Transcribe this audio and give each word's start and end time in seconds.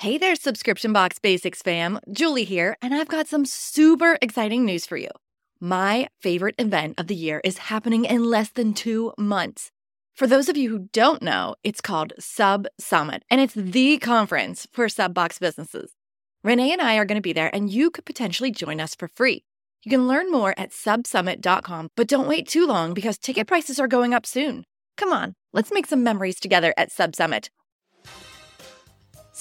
Hey 0.00 0.16
there, 0.16 0.34
Subscription 0.34 0.94
Box 0.94 1.18
Basics 1.18 1.60
fam. 1.60 2.00
Julie 2.10 2.44
here, 2.44 2.74
and 2.80 2.94
I've 2.94 3.06
got 3.06 3.28
some 3.28 3.44
super 3.44 4.16
exciting 4.22 4.64
news 4.64 4.86
for 4.86 4.96
you. 4.96 5.10
My 5.60 6.08
favorite 6.22 6.54
event 6.58 6.98
of 6.98 7.06
the 7.06 7.14
year 7.14 7.42
is 7.44 7.68
happening 7.68 8.06
in 8.06 8.24
less 8.24 8.48
than 8.48 8.72
two 8.72 9.12
months. 9.18 9.70
For 10.14 10.26
those 10.26 10.48
of 10.48 10.56
you 10.56 10.70
who 10.70 10.88
don't 10.94 11.20
know, 11.20 11.54
it's 11.62 11.82
called 11.82 12.14
Sub 12.18 12.66
Summit, 12.78 13.24
and 13.28 13.42
it's 13.42 13.52
the 13.52 13.98
conference 13.98 14.66
for 14.72 14.88
sub 14.88 15.12
box 15.12 15.38
businesses. 15.38 15.92
Renee 16.42 16.72
and 16.72 16.80
I 16.80 16.96
are 16.96 17.04
going 17.04 17.18
to 17.18 17.20
be 17.20 17.34
there, 17.34 17.54
and 17.54 17.70
you 17.70 17.90
could 17.90 18.06
potentially 18.06 18.50
join 18.50 18.80
us 18.80 18.94
for 18.94 19.06
free. 19.06 19.44
You 19.84 19.90
can 19.90 20.08
learn 20.08 20.30
more 20.30 20.54
at 20.56 20.70
subsummit.com, 20.70 21.90
but 21.94 22.08
don't 22.08 22.26
wait 22.26 22.48
too 22.48 22.66
long 22.66 22.94
because 22.94 23.18
ticket 23.18 23.46
prices 23.46 23.78
are 23.78 23.86
going 23.86 24.14
up 24.14 24.24
soon. 24.24 24.64
Come 24.96 25.12
on, 25.12 25.34
let's 25.52 25.70
make 25.70 25.86
some 25.86 26.02
memories 26.02 26.40
together 26.40 26.72
at 26.78 26.90
Sub 26.90 27.14
Summit. 27.14 27.50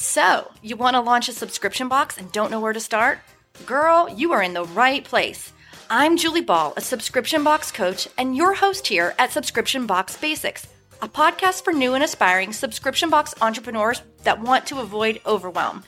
So, 0.01 0.49
you 0.61 0.77
want 0.77 0.93
to 0.93 1.01
launch 1.01 1.27
a 1.27 1.33
subscription 1.33 1.89
box 1.89 2.17
and 2.17 2.31
don't 2.31 2.51
know 2.51 2.61
where 2.61 2.71
to 2.71 2.79
start? 2.79 3.19
Girl, 3.65 4.07
you 4.07 4.31
are 4.31 4.41
in 4.41 4.53
the 4.53 4.63
right 4.63 5.03
place. 5.03 5.51
I'm 5.89 6.15
Julie 6.15 6.39
Ball, 6.39 6.73
a 6.77 6.81
subscription 6.81 7.43
box 7.43 7.69
coach, 7.69 8.07
and 8.17 8.33
your 8.33 8.53
host 8.53 8.87
here 8.87 9.13
at 9.19 9.33
Subscription 9.33 9.85
Box 9.85 10.15
Basics, 10.15 10.69
a 11.01 11.09
podcast 11.09 11.65
for 11.65 11.73
new 11.73 11.95
and 11.95 12.03
aspiring 12.03 12.53
subscription 12.53 13.09
box 13.09 13.35
entrepreneurs 13.41 14.01
that 14.23 14.39
want 14.39 14.65
to 14.67 14.79
avoid 14.79 15.19
overwhelm. 15.25 15.83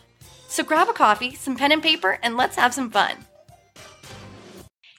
So, 0.50 0.62
grab 0.62 0.90
a 0.90 0.94
coffee, 0.94 1.34
some 1.36 1.56
pen 1.56 1.72
and 1.72 1.82
paper, 1.82 2.20
and 2.22 2.36
let's 2.36 2.58
have 2.58 2.74
some 2.74 2.92
fun. 2.92 3.16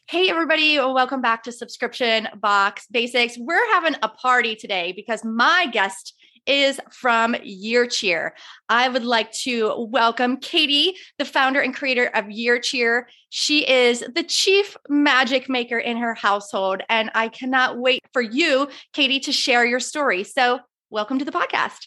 Hey, 0.09 0.30
everybody, 0.30 0.79
welcome 0.79 1.21
back 1.21 1.43
to 1.43 1.52
Subscription 1.52 2.29
Box 2.41 2.87
Basics. 2.91 3.37
We're 3.38 3.73
having 3.73 3.95
a 4.02 4.09
party 4.09 4.57
today 4.57 4.95
because 4.97 5.23
my 5.23 5.69
guest 5.71 6.15
is 6.46 6.80
from 6.91 7.37
Year 7.42 7.87
Cheer. 7.87 8.34
I 8.69 8.88
would 8.88 9.05
like 9.05 9.32
to 9.42 9.87
welcome 9.91 10.37
Katie, 10.38 10.95
the 11.18 11.24
founder 11.24 11.60
and 11.60 11.74
creator 11.74 12.06
of 12.15 12.30
Year 12.30 12.59
Cheer. 12.59 13.09
She 13.30 13.68
is 13.68 14.01
the 14.15 14.23
chief 14.23 14.76
magic 14.88 15.49
maker 15.49 15.79
in 15.79 15.96
her 15.99 16.15
household, 16.15 16.82
and 16.88 17.10
I 17.15 17.29
cannot 17.29 17.79
wait 17.79 18.01
for 18.12 18.23
you, 18.23 18.68
Katie, 18.93 19.21
to 19.21 19.32
share 19.32 19.65
your 19.65 19.80
story. 19.80 20.24
So, 20.24 20.60
welcome 20.90 21.18
to 21.18 21.24
the 21.24 21.32
podcast. 21.32 21.87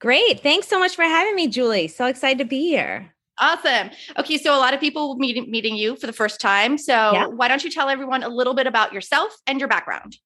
Great. 0.00 0.40
Thanks 0.40 0.68
so 0.68 0.78
much 0.78 0.94
for 0.94 1.02
having 1.02 1.34
me, 1.34 1.48
Julie. 1.48 1.88
So 1.88 2.06
excited 2.06 2.38
to 2.38 2.44
be 2.44 2.68
here. 2.68 3.14
Awesome. 3.38 3.90
Okay, 4.18 4.38
so 4.38 4.54
a 4.54 4.60
lot 4.60 4.72
of 4.72 4.80
people 4.80 5.08
will 5.08 5.16
meeting 5.16 5.50
meeting 5.50 5.76
you 5.76 5.96
for 5.96 6.06
the 6.06 6.12
first 6.12 6.40
time. 6.40 6.78
So, 6.78 6.92
yeah. 6.92 7.26
why 7.26 7.48
don't 7.48 7.62
you 7.62 7.70
tell 7.70 7.88
everyone 7.88 8.22
a 8.22 8.28
little 8.28 8.54
bit 8.54 8.66
about 8.66 8.92
yourself 8.92 9.34
and 9.46 9.58
your 9.58 9.68
background? 9.68 10.16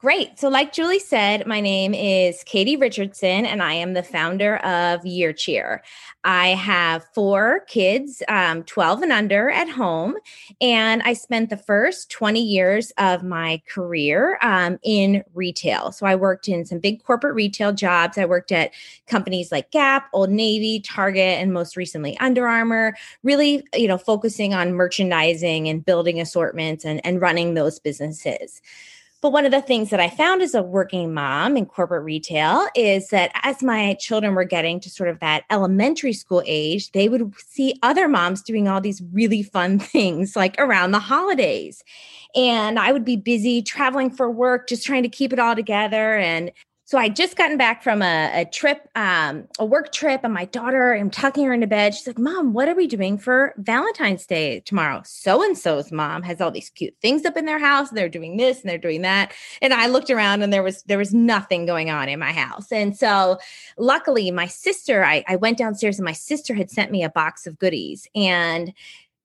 Great. 0.00 0.38
So, 0.38 0.48
like 0.48 0.72
Julie 0.72 0.98
said, 0.98 1.46
my 1.46 1.60
name 1.60 1.92
is 1.92 2.42
Katie 2.44 2.78
Richardson, 2.78 3.44
and 3.44 3.62
I 3.62 3.74
am 3.74 3.92
the 3.92 4.02
founder 4.02 4.56
of 4.56 5.04
Year 5.04 5.34
Cheer. 5.34 5.82
I 6.24 6.48
have 6.48 7.06
four 7.12 7.66
kids, 7.68 8.22
um, 8.26 8.62
12 8.62 9.02
and 9.02 9.12
under, 9.12 9.50
at 9.50 9.68
home. 9.68 10.16
And 10.58 11.02
I 11.02 11.12
spent 11.12 11.50
the 11.50 11.58
first 11.58 12.10
20 12.10 12.40
years 12.40 12.92
of 12.96 13.22
my 13.22 13.60
career 13.68 14.38
um, 14.40 14.78
in 14.82 15.22
retail. 15.34 15.92
So, 15.92 16.06
I 16.06 16.14
worked 16.14 16.48
in 16.48 16.64
some 16.64 16.78
big 16.78 17.04
corporate 17.04 17.34
retail 17.34 17.70
jobs. 17.70 18.16
I 18.16 18.24
worked 18.24 18.52
at 18.52 18.72
companies 19.06 19.52
like 19.52 19.70
Gap, 19.70 20.08
Old 20.14 20.30
Navy, 20.30 20.80
Target, 20.80 21.42
and 21.42 21.52
most 21.52 21.76
recently 21.76 22.16
Under 22.20 22.48
Armour, 22.48 22.96
really, 23.22 23.62
you 23.74 23.86
know, 23.86 23.98
focusing 23.98 24.54
on 24.54 24.72
merchandising 24.72 25.68
and 25.68 25.84
building 25.84 26.22
assortments 26.22 26.86
and, 26.86 27.04
and 27.04 27.20
running 27.20 27.52
those 27.52 27.78
businesses. 27.78 28.62
But 29.22 29.32
one 29.32 29.44
of 29.44 29.52
the 29.52 29.60
things 29.60 29.90
that 29.90 30.00
I 30.00 30.08
found 30.08 30.40
as 30.40 30.54
a 30.54 30.62
working 30.62 31.12
mom 31.12 31.56
in 31.56 31.66
corporate 31.66 32.04
retail 32.04 32.66
is 32.74 33.08
that 33.08 33.30
as 33.42 33.62
my 33.62 33.94
children 34.00 34.34
were 34.34 34.44
getting 34.44 34.80
to 34.80 34.88
sort 34.88 35.10
of 35.10 35.20
that 35.20 35.44
elementary 35.50 36.14
school 36.14 36.42
age, 36.46 36.90
they 36.92 37.08
would 37.08 37.34
see 37.38 37.78
other 37.82 38.08
moms 38.08 38.40
doing 38.40 38.66
all 38.66 38.80
these 38.80 39.02
really 39.12 39.42
fun 39.42 39.78
things 39.78 40.36
like 40.36 40.58
around 40.58 40.92
the 40.92 40.98
holidays. 40.98 41.84
And 42.34 42.78
I 42.78 42.92
would 42.92 43.04
be 43.04 43.16
busy 43.16 43.60
traveling 43.60 44.10
for 44.10 44.30
work, 44.30 44.68
just 44.68 44.86
trying 44.86 45.02
to 45.02 45.08
keep 45.08 45.32
it 45.32 45.38
all 45.38 45.54
together. 45.54 46.16
And 46.16 46.50
so 46.90 46.98
I 46.98 47.08
just 47.08 47.36
gotten 47.36 47.56
back 47.56 47.84
from 47.84 48.02
a, 48.02 48.40
a 48.40 48.44
trip, 48.44 48.88
um, 48.96 49.46
a 49.60 49.64
work 49.64 49.92
trip, 49.92 50.22
and 50.24 50.34
my 50.34 50.46
daughter, 50.46 50.92
I'm 50.92 51.08
tucking 51.08 51.44
her 51.44 51.52
into 51.52 51.68
bed. 51.68 51.94
She's 51.94 52.08
like, 52.08 52.18
Mom, 52.18 52.52
what 52.52 52.68
are 52.68 52.74
we 52.74 52.88
doing 52.88 53.16
for 53.16 53.54
Valentine's 53.58 54.26
Day 54.26 54.58
tomorrow? 54.58 55.02
So 55.04 55.40
and 55.40 55.56
so's 55.56 55.92
mom 55.92 56.24
has 56.24 56.40
all 56.40 56.50
these 56.50 56.68
cute 56.68 56.96
things 57.00 57.24
up 57.24 57.36
in 57.36 57.44
their 57.44 57.60
house. 57.60 57.90
And 57.90 57.96
They're 57.96 58.08
doing 58.08 58.38
this 58.38 58.60
and 58.60 58.68
they're 58.68 58.76
doing 58.76 59.02
that. 59.02 59.32
And 59.62 59.72
I 59.72 59.86
looked 59.86 60.10
around 60.10 60.42
and 60.42 60.52
there 60.52 60.64
was 60.64 60.82
there 60.82 60.98
was 60.98 61.14
nothing 61.14 61.64
going 61.64 61.90
on 61.90 62.08
in 62.08 62.18
my 62.18 62.32
house. 62.32 62.72
And 62.72 62.96
so 62.96 63.38
luckily, 63.78 64.32
my 64.32 64.46
sister, 64.46 65.04
I, 65.04 65.22
I 65.28 65.36
went 65.36 65.58
downstairs 65.58 66.00
and 66.00 66.04
my 66.04 66.12
sister 66.12 66.54
had 66.54 66.72
sent 66.72 66.90
me 66.90 67.04
a 67.04 67.08
box 67.08 67.46
of 67.46 67.56
goodies. 67.60 68.08
And 68.16 68.74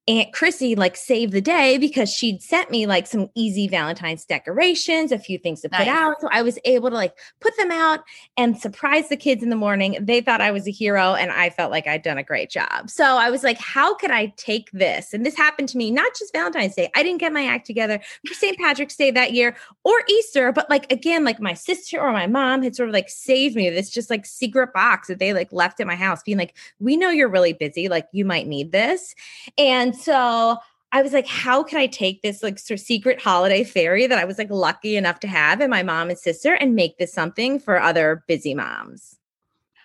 Aunt 0.07 0.31
Chrissy 0.33 0.75
like 0.75 0.95
saved 0.95 1.33
the 1.33 1.41
day 1.41 1.79
because 1.79 2.11
she'd 2.11 2.43
sent 2.43 2.69
me 2.69 2.85
like 2.85 3.07
some 3.07 3.29
easy 3.33 3.67
Valentine's 3.67 4.23
decorations, 4.23 5.11
a 5.11 5.17
few 5.17 5.39
things 5.39 5.61
to 5.61 5.69
nice. 5.69 5.79
put 5.79 5.87
out. 5.87 6.21
So 6.21 6.29
I 6.31 6.43
was 6.43 6.59
able 6.63 6.89
to 6.89 6.95
like 6.95 7.17
put 7.41 7.57
them 7.57 7.71
out 7.71 8.01
and 8.37 8.59
surprise 8.59 9.09
the 9.09 9.17
kids 9.17 9.41
in 9.41 9.49
the 9.49 9.55
morning. 9.55 9.97
They 9.99 10.21
thought 10.21 10.41
I 10.41 10.51
was 10.51 10.67
a 10.67 10.71
hero 10.71 11.15
and 11.15 11.31
I 11.31 11.49
felt 11.49 11.71
like 11.71 11.87
I'd 11.87 12.03
done 12.03 12.19
a 12.19 12.23
great 12.23 12.51
job. 12.51 12.91
So 12.91 13.03
I 13.03 13.31
was 13.31 13.43
like, 13.43 13.57
how 13.57 13.95
could 13.95 14.11
I 14.11 14.27
take 14.37 14.69
this? 14.71 15.11
And 15.11 15.25
this 15.25 15.35
happened 15.35 15.69
to 15.69 15.77
me, 15.77 15.89
not 15.89 16.13
just 16.15 16.33
Valentine's 16.33 16.75
Day. 16.75 16.91
I 16.95 17.01
didn't 17.01 17.19
get 17.19 17.33
my 17.33 17.45
act 17.45 17.65
together 17.65 17.99
for 18.27 18.33
St. 18.35 18.59
Patrick's 18.59 18.95
Day 18.95 19.09
that 19.09 19.33
year 19.33 19.55
or 19.83 19.95
Easter, 20.07 20.51
but 20.51 20.69
like 20.69 20.91
again, 20.91 21.23
like 21.23 21.39
my 21.39 21.55
sister 21.55 21.99
or 21.99 22.11
my 22.11 22.27
mom 22.27 22.61
had 22.61 22.75
sort 22.75 22.89
of 22.89 22.93
like 22.93 23.09
saved 23.09 23.55
me 23.55 23.71
this 23.71 23.89
just 23.89 24.11
like 24.11 24.27
secret 24.27 24.71
box 24.71 25.07
that 25.07 25.17
they 25.17 25.33
like 25.33 25.51
left 25.51 25.79
at 25.79 25.87
my 25.87 25.95
house, 25.95 26.21
being 26.21 26.37
like, 26.37 26.55
we 26.79 26.95
know 26.95 27.09
you're 27.09 27.27
really 27.27 27.53
busy. 27.53 27.89
Like 27.89 28.07
you 28.11 28.23
might 28.23 28.45
need 28.45 28.71
this. 28.71 29.15
And 29.57 29.94
so 29.97 30.57
I 30.91 31.01
was 31.01 31.13
like, 31.13 31.27
how 31.27 31.63
can 31.63 31.77
I 31.77 31.87
take 31.87 32.21
this 32.21 32.41
like 32.41 32.57
sort 32.57 32.79
of 32.79 32.85
secret 32.85 33.21
holiday 33.21 33.63
fairy 33.63 34.07
that 34.07 34.17
I 34.17 34.25
was 34.25 34.37
like 34.37 34.49
lucky 34.49 34.95
enough 34.95 35.19
to 35.21 35.27
have 35.27 35.59
and 35.59 35.69
my 35.69 35.83
mom 35.83 36.09
and 36.09 36.17
sister 36.17 36.53
and 36.53 36.75
make 36.75 36.97
this 36.97 37.13
something 37.13 37.59
for 37.59 37.81
other 37.81 38.23
busy 38.27 38.53
moms? 38.53 39.17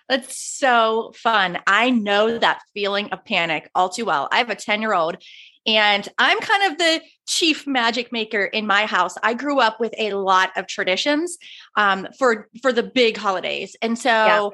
That's 0.07 0.35
so 0.35 1.13
fun. 1.15 1.59
I 1.67 1.89
know 1.89 2.37
that 2.37 2.61
feeling 2.73 3.09
of 3.11 3.23
panic 3.23 3.69
all 3.75 3.89
too 3.89 4.05
well. 4.05 4.27
I 4.31 4.37
have 4.37 4.49
a 4.49 4.55
10 4.55 4.81
year 4.81 4.93
old 4.93 5.17
and 5.65 6.07
I'm 6.17 6.39
kind 6.39 6.71
of 6.71 6.77
the 6.77 7.01
chief 7.27 7.67
magic 7.67 8.11
maker 8.11 8.45
in 8.45 8.65
my 8.65 8.85
house. 8.85 9.15
I 9.21 9.33
grew 9.33 9.59
up 9.59 9.79
with 9.79 9.93
a 9.97 10.13
lot 10.13 10.51
of 10.55 10.67
traditions 10.67 11.37
um, 11.75 12.07
for 12.17 12.49
for 12.61 12.73
the 12.73 12.83
big 12.83 13.17
holidays, 13.17 13.75
and 13.81 13.97
so 13.97 14.09
yeah. 14.09 14.49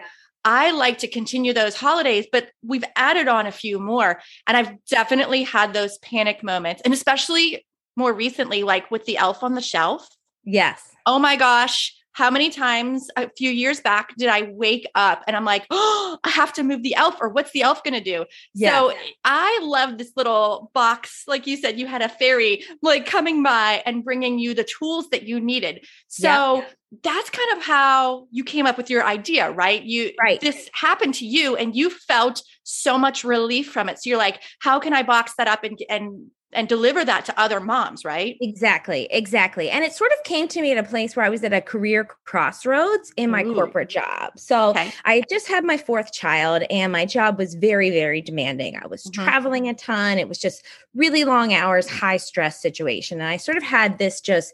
I 0.48 0.72
like 0.72 1.00
to 1.00 1.10
continue 1.10 1.52
those 1.52 1.76
holidays, 1.76 2.26
but 2.32 2.50
we've 2.64 2.86
added 2.96 3.28
on 3.28 3.48
a 3.48 3.52
few 3.52 3.80
more. 3.80 4.22
And 4.48 4.56
I've 4.56 4.74
definitely 4.86 5.44
had 5.44 5.74
those 5.74 5.98
panic 5.98 6.42
moments. 6.42 6.82
And 6.86 6.94
especially 6.94 7.66
more 7.98 8.14
recently, 8.14 8.64
like 8.64 8.90
with 8.90 9.04
the 9.04 9.18
elf 9.18 9.44
on 9.44 9.56
the 9.56 9.62
shelf. 9.62 10.08
Yes. 10.46 10.82
Oh 11.06 11.20
my 11.20 11.36
gosh 11.36 11.94
how 12.18 12.32
many 12.32 12.50
times 12.50 13.10
a 13.16 13.30
few 13.38 13.52
years 13.52 13.80
back 13.80 14.16
did 14.18 14.28
I 14.28 14.42
wake 14.52 14.90
up 14.96 15.24
and 15.28 15.36
I'm 15.36 15.46
like, 15.46 15.68
oh, 15.70 16.18
I 16.24 16.30
have 16.30 16.52
to 16.54 16.64
move 16.64 16.82
the 16.82 16.96
elf, 16.96 17.18
or 17.22 17.30
what's 17.30 17.52
the 17.52 17.62
elf 17.62 17.84
going 17.84 17.94
to 17.94 18.02
do? 18.02 18.26
Yeah. 18.56 18.72
So 18.72 18.94
I 19.24 19.60
love 19.62 20.00
this 20.00 20.14
little 20.16 20.72
box. 20.74 21.26
Like 21.28 21.46
you 21.46 21.58
said, 21.58 21.80
you 21.80 21.86
had 21.86 22.02
a 22.02 22.10
fairy 22.10 22.64
like 22.82 23.06
coming 23.06 23.44
by 23.44 23.84
and 23.86 24.04
bringing 24.04 24.40
you 24.40 24.56
the 24.56 24.64
tools 24.64 25.12
that 25.12 25.28
you 25.28 25.40
needed. 25.40 25.86
So 26.08 26.58
yeah. 26.58 26.66
that's 27.04 27.30
kind 27.30 27.56
of 27.56 27.64
how 27.64 28.28
you 28.32 28.44
came 28.44 28.66
up 28.66 28.78
with 28.78 28.90
your 28.90 29.06
idea, 29.06 29.52
right? 29.52 29.84
You, 29.84 30.12
right. 30.20 30.42
This 30.42 30.72
happened 30.74 31.14
to 31.16 31.26
you 31.28 31.56
and 31.56 31.76
you 31.76 31.92
felt 31.92 32.42
so 32.64 32.98
much 32.98 33.24
relief 33.24 33.72
from 33.72 33.90
it. 33.90 34.00
So 34.00 34.10
you're 34.10 34.18
like, 34.18 34.42
how 34.60 34.80
can 34.80 34.92
I 34.92 35.04
box 35.04 35.34
that 35.38 35.48
up 35.48 35.64
and, 35.64 35.78
and 35.88 36.32
and 36.54 36.70
deliver 36.70 37.04
that 37.04 37.26
to 37.26 37.40
other 37.40 37.60
moms, 37.60 38.06
right? 38.06 38.38
Exactly, 38.40 39.08
exactly. 39.12 39.70
And 39.70 39.84
it 39.84 39.94
sort 39.94 40.12
of 40.14 40.24
came 40.24 40.48
to 40.50 40.62
me 40.62 40.72
at 40.72 40.78
a 40.78 40.88
place 40.88 41.16
where 41.16 41.26
I 41.26 41.30
was 41.30 41.44
at 41.44 41.52
a 41.52 41.62
career 41.62 42.08
crossroads 42.26 43.12
in 43.18 43.30
my 43.30 43.44
Ooh. 43.44 43.54
corporate 43.54 43.90
job. 43.90 44.32
So 44.38 44.70
okay. 44.70 44.92
I 45.04 45.24
just 45.30 45.48
had 45.48 45.66
my 45.66 45.78
fourth 45.78 46.14
child, 46.14 46.64
and 46.70 46.92
my 46.92 47.06
job 47.06 47.38
was 47.38 47.56
very, 47.56 47.90
very 47.90 48.22
demanding. 48.22 48.78
I 48.82 48.88
was 48.88 49.04
mm-hmm. 49.04 49.24
traveling 49.24 49.68
a 49.68 49.74
ton. 49.74 50.18
It 50.20 50.30
was 50.30 50.38
just 50.38 50.64
really 50.96 51.26
long 51.26 51.54
hours, 51.54 51.90
high 51.90 52.18
stress 52.18 52.62
situation. 52.62 53.20
And 53.20 53.30
I 53.30 53.38
sort 53.38 53.58
of 53.58 53.64
had 53.64 53.98
this 53.98 54.22
just 54.22 54.54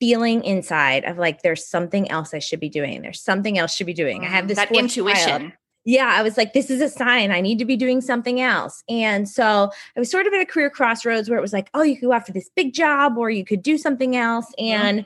feeling 0.00 0.42
inside 0.44 1.04
of 1.04 1.18
like 1.18 1.42
there's 1.42 1.66
something 1.66 2.10
else 2.10 2.34
I 2.34 2.38
should 2.38 2.60
be 2.60 2.68
doing. 2.68 3.02
There's 3.02 3.20
something 3.20 3.58
else 3.58 3.74
should 3.74 3.86
be 3.86 3.94
doing. 3.94 4.24
I 4.24 4.28
have 4.28 4.46
mm, 4.46 4.48
this 4.48 4.58
that 4.58 4.72
intuition. 4.72 5.40
Child 5.40 5.52
yeah, 5.84 6.14
I 6.14 6.22
was 6.22 6.36
like, 6.36 6.54
this 6.54 6.70
is 6.70 6.80
a 6.80 6.88
sign. 6.88 7.30
I 7.30 7.40
need 7.40 7.58
to 7.58 7.64
be 7.64 7.76
doing 7.76 8.00
something 8.00 8.40
else. 8.40 8.82
And 8.88 9.28
so 9.28 9.70
I 9.96 10.00
was 10.00 10.10
sort 10.10 10.26
of 10.26 10.32
at 10.32 10.40
a 10.40 10.46
career 10.46 10.70
crossroads 10.70 11.28
where 11.28 11.38
it 11.38 11.42
was 11.42 11.52
like, 11.52 11.68
oh, 11.74 11.82
you 11.82 11.96
could 11.96 12.06
go 12.06 12.12
after 12.14 12.32
this 12.32 12.50
big 12.54 12.72
job 12.72 13.18
or 13.18 13.30
you 13.30 13.44
could 13.44 13.62
do 13.62 13.76
something 13.76 14.16
else. 14.16 14.46
And 14.58 14.98
yeah. 14.98 15.04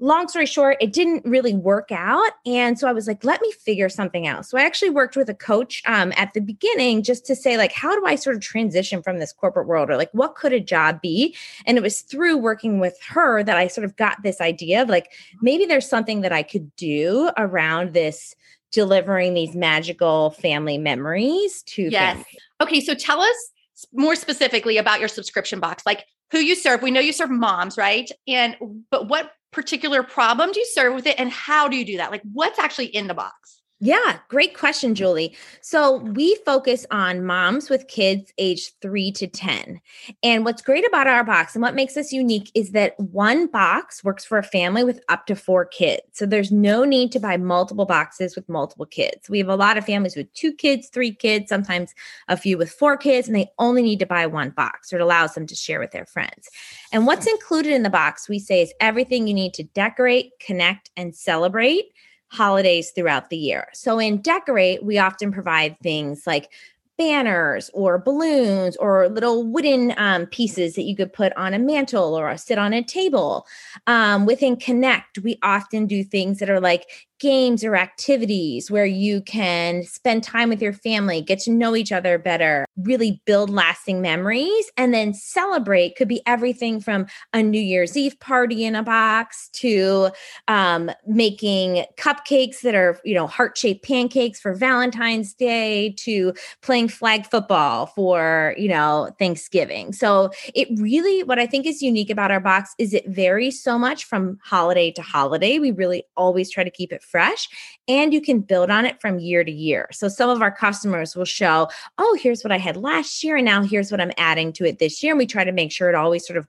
long 0.00 0.28
story 0.28 0.44
short, 0.44 0.76
it 0.82 0.92
didn't 0.92 1.24
really 1.24 1.54
work 1.54 1.90
out. 1.90 2.32
And 2.44 2.78
so 2.78 2.86
I 2.86 2.92
was 2.92 3.06
like, 3.06 3.24
let 3.24 3.40
me 3.40 3.50
figure 3.52 3.88
something 3.88 4.26
else. 4.26 4.50
So 4.50 4.58
I 4.58 4.64
actually 4.64 4.90
worked 4.90 5.16
with 5.16 5.30
a 5.30 5.34
coach 5.34 5.82
um, 5.86 6.12
at 6.14 6.34
the 6.34 6.42
beginning 6.42 7.02
just 7.02 7.24
to 7.24 7.34
say, 7.34 7.56
like, 7.56 7.72
how 7.72 7.98
do 7.98 8.04
I 8.04 8.14
sort 8.14 8.36
of 8.36 8.42
transition 8.42 9.02
from 9.02 9.20
this 9.20 9.32
corporate 9.32 9.66
world 9.66 9.88
or 9.88 9.96
like, 9.96 10.10
what 10.12 10.34
could 10.34 10.52
a 10.52 10.60
job 10.60 11.00
be? 11.00 11.34
And 11.64 11.78
it 11.78 11.82
was 11.82 12.02
through 12.02 12.36
working 12.36 12.80
with 12.80 12.98
her 13.08 13.42
that 13.42 13.56
I 13.56 13.66
sort 13.66 13.86
of 13.86 13.96
got 13.96 14.22
this 14.22 14.42
idea 14.42 14.82
of 14.82 14.90
like, 14.90 15.10
maybe 15.40 15.64
there's 15.64 15.88
something 15.88 16.20
that 16.20 16.32
I 16.32 16.42
could 16.42 16.76
do 16.76 17.30
around 17.38 17.94
this 17.94 18.34
delivering 18.72 19.34
these 19.34 19.54
magical 19.54 20.30
family 20.30 20.78
memories 20.78 21.62
to 21.62 21.82
yes. 21.82 22.12
families. 22.12 22.26
Okay, 22.60 22.80
so 22.80 22.94
tell 22.94 23.20
us 23.20 23.50
more 23.92 24.16
specifically 24.16 24.76
about 24.76 25.00
your 25.00 25.08
subscription 25.08 25.60
box. 25.60 25.84
Like 25.86 26.04
who 26.30 26.38
you 26.38 26.54
serve. 26.54 26.82
We 26.82 26.90
know 26.90 27.00
you 27.00 27.12
serve 27.12 27.30
moms, 27.30 27.76
right? 27.78 28.10
And 28.26 28.56
but 28.90 29.08
what 29.08 29.32
particular 29.50 30.02
problem 30.02 30.52
do 30.52 30.60
you 30.60 30.66
serve 30.66 30.94
with 30.94 31.06
it 31.06 31.18
and 31.18 31.30
how 31.30 31.68
do 31.68 31.76
you 31.76 31.84
do 31.84 31.96
that? 31.96 32.10
Like 32.10 32.22
what's 32.32 32.58
actually 32.58 32.86
in 32.86 33.06
the 33.06 33.14
box? 33.14 33.57
Yeah, 33.80 34.18
great 34.26 34.56
question, 34.56 34.90
mm-hmm. 34.90 34.96
Julie. 34.96 35.36
So, 35.60 35.98
we 35.98 36.36
focus 36.44 36.84
on 36.90 37.24
moms 37.24 37.70
with 37.70 37.86
kids 37.86 38.32
age 38.36 38.72
three 38.82 39.12
to 39.12 39.28
10. 39.28 39.80
And 40.24 40.44
what's 40.44 40.62
great 40.62 40.84
about 40.86 41.06
our 41.06 41.22
box 41.22 41.54
and 41.54 41.62
what 41.62 41.76
makes 41.76 41.96
us 41.96 42.12
unique 42.12 42.50
is 42.56 42.72
that 42.72 42.98
one 42.98 43.46
box 43.46 44.02
works 44.02 44.24
for 44.24 44.36
a 44.36 44.42
family 44.42 44.82
with 44.82 45.00
up 45.08 45.26
to 45.26 45.36
four 45.36 45.64
kids. 45.64 46.02
So, 46.12 46.26
there's 46.26 46.50
no 46.50 46.84
need 46.84 47.12
to 47.12 47.20
buy 47.20 47.36
multiple 47.36 47.84
boxes 47.84 48.34
with 48.34 48.48
multiple 48.48 48.86
kids. 48.86 49.30
We 49.30 49.38
have 49.38 49.48
a 49.48 49.54
lot 49.54 49.78
of 49.78 49.86
families 49.86 50.16
with 50.16 50.32
two 50.34 50.52
kids, 50.52 50.88
three 50.88 51.14
kids, 51.14 51.48
sometimes 51.48 51.94
a 52.26 52.36
few 52.36 52.58
with 52.58 52.72
four 52.72 52.96
kids, 52.96 53.28
and 53.28 53.36
they 53.36 53.48
only 53.60 53.82
need 53.82 54.00
to 54.00 54.06
buy 54.06 54.26
one 54.26 54.50
box, 54.50 54.92
or 54.92 54.96
it 54.96 55.02
allows 55.02 55.34
them 55.34 55.46
to 55.46 55.54
share 55.54 55.78
with 55.78 55.92
their 55.92 56.06
friends. 56.06 56.48
And 56.92 57.06
what's 57.06 57.28
included 57.28 57.72
in 57.72 57.84
the 57.84 57.90
box, 57.90 58.28
we 58.28 58.40
say, 58.40 58.60
is 58.60 58.74
everything 58.80 59.28
you 59.28 59.34
need 59.34 59.54
to 59.54 59.62
decorate, 59.62 60.32
connect, 60.40 60.90
and 60.96 61.14
celebrate 61.14 61.92
holidays 62.30 62.90
throughout 62.90 63.30
the 63.30 63.36
year. 63.36 63.68
So 63.72 63.98
in 63.98 64.20
Decorate, 64.20 64.84
we 64.84 64.98
often 64.98 65.32
provide 65.32 65.78
things 65.80 66.26
like 66.26 66.50
banners 66.98 67.70
or 67.72 67.96
balloons 67.98 68.76
or 68.76 69.08
little 69.08 69.44
wooden 69.44 69.94
um, 69.96 70.26
pieces 70.26 70.74
that 70.74 70.82
you 70.82 70.96
could 70.96 71.12
put 71.12 71.32
on 71.36 71.54
a 71.54 71.58
mantle 71.58 72.18
or 72.18 72.36
sit 72.36 72.58
on 72.58 72.72
a 72.72 72.82
table. 72.82 73.46
Um, 73.86 74.26
within 74.26 74.56
Connect, 74.56 75.18
we 75.20 75.38
often 75.42 75.86
do 75.86 76.02
things 76.02 76.40
that 76.40 76.50
are 76.50 76.60
like 76.60 77.07
games 77.18 77.64
or 77.64 77.76
activities 77.76 78.70
where 78.70 78.86
you 78.86 79.20
can 79.22 79.82
spend 79.82 80.22
time 80.22 80.48
with 80.48 80.62
your 80.62 80.72
family, 80.72 81.20
get 81.20 81.38
to 81.40 81.50
know 81.50 81.74
each 81.74 81.92
other 81.92 82.18
better, 82.18 82.64
really 82.76 83.20
build 83.24 83.50
lasting 83.50 84.00
memories, 84.00 84.70
and 84.76 84.94
then 84.94 85.12
celebrate 85.12 85.96
could 85.96 86.08
be 86.08 86.22
everything 86.26 86.80
from 86.80 87.06
a 87.32 87.42
New 87.42 87.60
Year's 87.60 87.96
Eve 87.96 88.18
party 88.20 88.64
in 88.64 88.74
a 88.74 88.82
box 88.82 89.48
to 89.54 90.10
um, 90.48 90.90
making 91.06 91.84
cupcakes 91.96 92.60
that 92.60 92.74
are, 92.74 93.00
you 93.04 93.14
know, 93.14 93.26
heart 93.26 93.56
shaped 93.56 93.84
pancakes 93.84 94.40
for 94.40 94.54
Valentine's 94.54 95.34
Day 95.34 95.94
to 95.98 96.32
playing 96.62 96.88
flag 96.88 97.26
football 97.26 97.86
for, 97.86 98.54
you 98.56 98.68
know, 98.68 99.10
Thanksgiving. 99.18 99.92
So 99.92 100.30
it 100.54 100.68
really, 100.80 101.22
what 101.24 101.38
I 101.38 101.46
think 101.46 101.66
is 101.66 101.82
unique 101.82 102.10
about 102.10 102.30
our 102.30 102.40
box 102.40 102.74
is 102.78 102.94
it 102.94 103.08
varies 103.08 103.62
so 103.62 103.78
much 103.78 104.04
from 104.04 104.38
holiday 104.42 104.90
to 104.92 105.02
holiday. 105.02 105.58
We 105.58 105.72
really 105.72 106.04
always 106.16 106.50
try 106.50 106.64
to 106.64 106.70
keep 106.70 106.92
it 106.92 107.02
fresh 107.10 107.48
and 107.88 108.12
you 108.12 108.20
can 108.20 108.40
build 108.40 108.70
on 108.70 108.84
it 108.84 109.00
from 109.00 109.18
year 109.18 109.44
to 109.44 109.50
year. 109.50 109.88
So 109.92 110.08
some 110.08 110.30
of 110.30 110.42
our 110.42 110.52
customers 110.52 111.16
will 111.16 111.24
show, 111.24 111.68
oh, 111.98 112.18
here's 112.20 112.42
what 112.42 112.52
I 112.52 112.58
had 112.58 112.76
last 112.76 113.24
year, 113.24 113.36
and 113.36 113.44
now 113.44 113.62
here's 113.62 113.90
what 113.90 114.00
I'm 114.00 114.12
adding 114.16 114.52
to 114.54 114.64
it 114.64 114.78
this 114.78 115.02
year. 115.02 115.12
And 115.12 115.18
we 115.18 115.26
try 115.26 115.44
to 115.44 115.52
make 115.52 115.72
sure 115.72 115.88
it 115.88 115.94
always 115.94 116.26
sort 116.26 116.36
of 116.36 116.46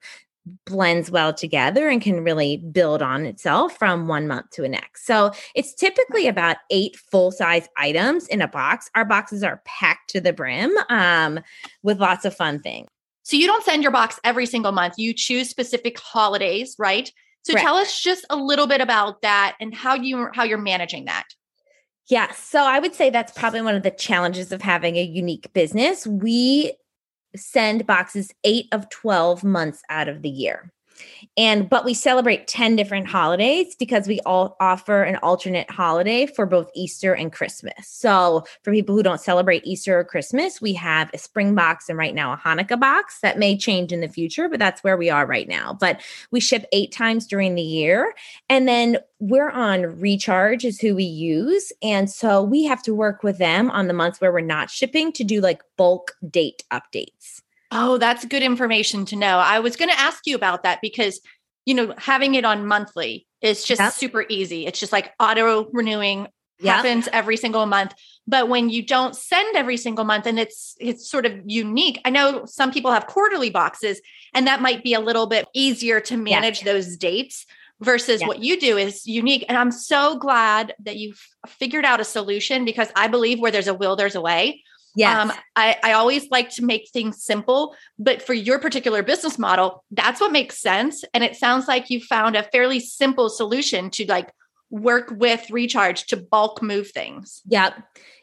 blends 0.66 1.12
well 1.12 1.34
together 1.34 1.90
and 1.90 2.02
can 2.02 2.24
really 2.24 2.58
build 2.58 3.02
on 3.02 3.26
itself 3.26 3.78
from 3.78 4.08
one 4.08 4.28
month 4.28 4.50
to 4.52 4.62
the 4.62 4.70
next. 4.70 5.06
So 5.06 5.32
it's 5.56 5.74
typically 5.74 6.28
about 6.28 6.58
eight 6.70 6.96
full 6.96 7.32
size 7.32 7.68
items 7.78 8.28
in 8.28 8.42
a 8.42 8.48
box. 8.48 8.90
Our 8.96 9.06
boxes 9.06 9.44
are 9.44 9.62
packed 9.66 10.10
to 10.12 10.22
the 10.22 10.34
brim 10.34 10.74
um, 10.90 11.40
with 11.84 12.00
lots 12.00 12.26
of 12.26 12.36
fun 12.36 12.60
things. 12.60 12.88
So 13.24 13.38
you 13.38 13.46
don't 13.46 13.64
send 13.64 13.84
your 13.84 13.92
box 13.92 14.20
every 14.24 14.46
single 14.46 14.72
month. 14.72 14.96
You 14.98 15.14
choose 15.14 15.50
specific 15.50 16.00
holidays, 16.00 16.76
right? 16.80 17.12
So 17.44 17.54
Correct. 17.54 17.66
tell 17.66 17.76
us 17.76 18.00
just 18.02 18.26
a 18.30 18.36
little 18.36 18.68
bit 18.68 18.82
about 18.82 19.22
that 19.22 19.56
and 19.60 19.74
how 19.74 19.96
you 19.96 20.30
how 20.34 20.44
you're 20.44 20.58
managing 20.58 21.06
that. 21.06 21.26
Yeah, 22.10 22.32
so 22.32 22.64
I 22.64 22.80
would 22.80 22.96
say 22.96 23.10
that's 23.10 23.32
probably 23.32 23.62
one 23.62 23.76
of 23.76 23.84
the 23.84 23.92
challenges 23.92 24.52
of 24.52 24.62
having 24.62 24.96
a 24.96 25.04
unique 25.04 25.54
business. 25.54 26.08
We 26.08 26.74
send 27.36 27.86
boxes 27.86 28.32
8 28.44 28.66
of 28.72 28.90
12 28.90 29.44
months 29.44 29.84
out 29.90 30.08
of 30.08 30.24
the 30.24 30.30
year. 30.30 30.72
And 31.38 31.70
but 31.70 31.86
we 31.86 31.94
celebrate 31.94 32.48
10 32.48 32.76
different 32.76 33.08
holidays 33.08 33.76
because 33.78 34.08
we 34.08 34.20
all 34.26 34.56
offer 34.60 35.04
an 35.04 35.18
alternate 35.18 35.70
holiday 35.70 36.26
for 36.26 36.46
both 36.46 36.70
Easter 36.76 37.14
and 37.14 37.32
Christmas. 37.32 37.88
So 37.88 38.44
for 38.64 38.72
people 38.72 38.96
who 38.96 39.04
don't 39.04 39.22
celebrate 39.22 39.66
Easter 39.66 40.00
or 40.00 40.04
Christmas, 40.04 40.62
we 40.62 40.74
have 40.74 41.10
a 41.14 41.18
spring 41.18 41.56
box 41.56 41.90
and 41.90 41.98
right 41.98 42.16
now 42.16 42.34
a 42.34 42.38
Hanukkah 42.38 42.80
box 42.80 43.20
that 43.22 43.40
may 43.40 43.58
change 43.58 43.92
in 43.92 44.02
the 44.02 44.10
future, 44.10 44.50
but 44.50 44.60
that's 44.60 44.84
where 44.84 44.98
we 44.98 45.10
are 45.10 45.26
right 45.26 45.48
now. 45.48 45.78
But 45.80 46.02
we 46.32 46.40
ship 46.40 46.66
8 46.72 46.92
times 46.92 47.28
during 47.28 47.56
the 47.56 47.62
year 47.62 48.14
and 48.50 48.68
then 48.68 48.98
we're 49.20 49.50
on 49.50 50.00
recharge 50.00 50.64
is 50.64 50.80
who 50.80 50.96
we 50.96 51.04
use 51.04 51.72
and 51.82 52.10
so 52.10 52.42
we 52.42 52.64
have 52.64 52.82
to 52.84 52.94
work 52.94 53.22
with 53.22 53.38
them 53.38 53.70
on 53.72 53.88
the 53.88 53.94
months 53.94 54.22
where 54.22 54.32
we're 54.32 54.40
not 54.42 54.70
shipping 54.70 55.12
to 55.12 55.24
do 55.24 55.42
like 55.42 55.62
bulk 55.78 56.16
date 56.30 56.64
updates. 56.72 57.42
Oh, 57.72 57.98
that's 57.98 58.26
good 58.26 58.44
information 58.44 59.06
to 59.06 59.16
know. 59.16 59.38
I 59.38 59.60
was 59.60 59.76
going 59.76 59.90
to 59.90 60.00
ask 60.00 60.26
you 60.26 60.36
about 60.36 60.64
that 60.64 60.80
because, 60.82 61.22
you 61.66 61.76
know, 61.76 61.94
having 61.98 62.36
it 62.36 62.46
on 62.46 62.66
monthly 62.66 63.28
is 63.42 63.64
just 63.64 63.80
yep. 63.80 63.94
super 63.94 64.26
easy. 64.28 64.66
It's 64.66 64.80
just 64.80 64.92
like 64.92 65.14
auto 65.20 65.70
renewing 65.72 66.28
yep. 66.60 66.78
happens 66.78 67.08
every 67.12 67.38
single 67.38 67.66
month. 67.66 67.94
But 68.28 68.50
when 68.50 68.70
you 68.70 68.86
don't 68.86 69.16
send 69.16 69.56
every 69.56 69.78
single 69.78 70.06
month 70.06 70.26
and 70.26 70.40
it's 70.40 70.76
it's 70.80 71.10
sort 71.10 71.26
of 71.26 71.34
unique. 71.46 72.00
I 72.06 72.10
know 72.10 72.46
some 72.46 72.72
people 72.72 72.92
have 72.92 73.08
quarterly 73.08 73.50
boxes 73.50 74.02
and 74.34 74.48
that 74.48 74.62
might 74.62 74.84
be 74.84 74.94
a 74.94 75.00
little 75.00 75.28
bit 75.28 75.48
easier 75.54 76.00
to 76.02 76.18
manage 76.18 76.64
yep. 76.64 76.74
those 76.74 76.98
dates 76.98 77.46
versus 77.82 78.22
what 78.22 78.40
you 78.40 78.60
do 78.60 78.78
is 78.78 79.08
unique 79.08 79.46
and 79.48 79.58
I'm 79.58 79.72
so 79.72 80.18
glad 80.18 80.74
that 80.84 80.98
you've 80.98 81.26
figured 81.48 81.86
out 81.86 82.02
a 82.02 82.04
solution 82.04 82.66
because 82.66 82.90
I 82.94 83.08
believe 83.08 83.40
where 83.40 83.52
there's 83.52 83.70
a 83.70 83.74
will 83.74 83.96
there's 83.96 84.16
a 84.16 84.22
way. 84.22 84.64
Yeah. 84.96 85.22
Um, 85.22 85.32
I, 85.56 85.78
I 85.84 85.92
always 85.94 86.30
like 86.30 86.50
to 86.52 86.66
make 86.66 86.90
things 86.90 87.24
simple, 87.24 87.76
but 87.98 88.22
for 88.22 88.34
your 88.34 88.60
particular 88.60 89.04
business 89.04 89.38
model, 89.38 89.84
that's 89.92 90.20
what 90.20 90.32
makes 90.32 90.60
sense. 90.60 91.04
And 91.14 91.24
it 91.24 91.36
sounds 91.36 91.68
like 91.68 91.90
you 91.90 92.02
found 92.02 92.36
a 92.36 92.44
fairly 92.44 92.80
simple 92.80 93.30
solution 93.30 93.90
to 93.92 94.06
like 94.08 94.32
work 94.70 95.14
with 95.18 95.50
recharge 95.50 96.06
to 96.08 96.18
bulk 96.18 96.62
move 96.62 96.90
things. 96.90 97.42
Yep. 97.48 97.74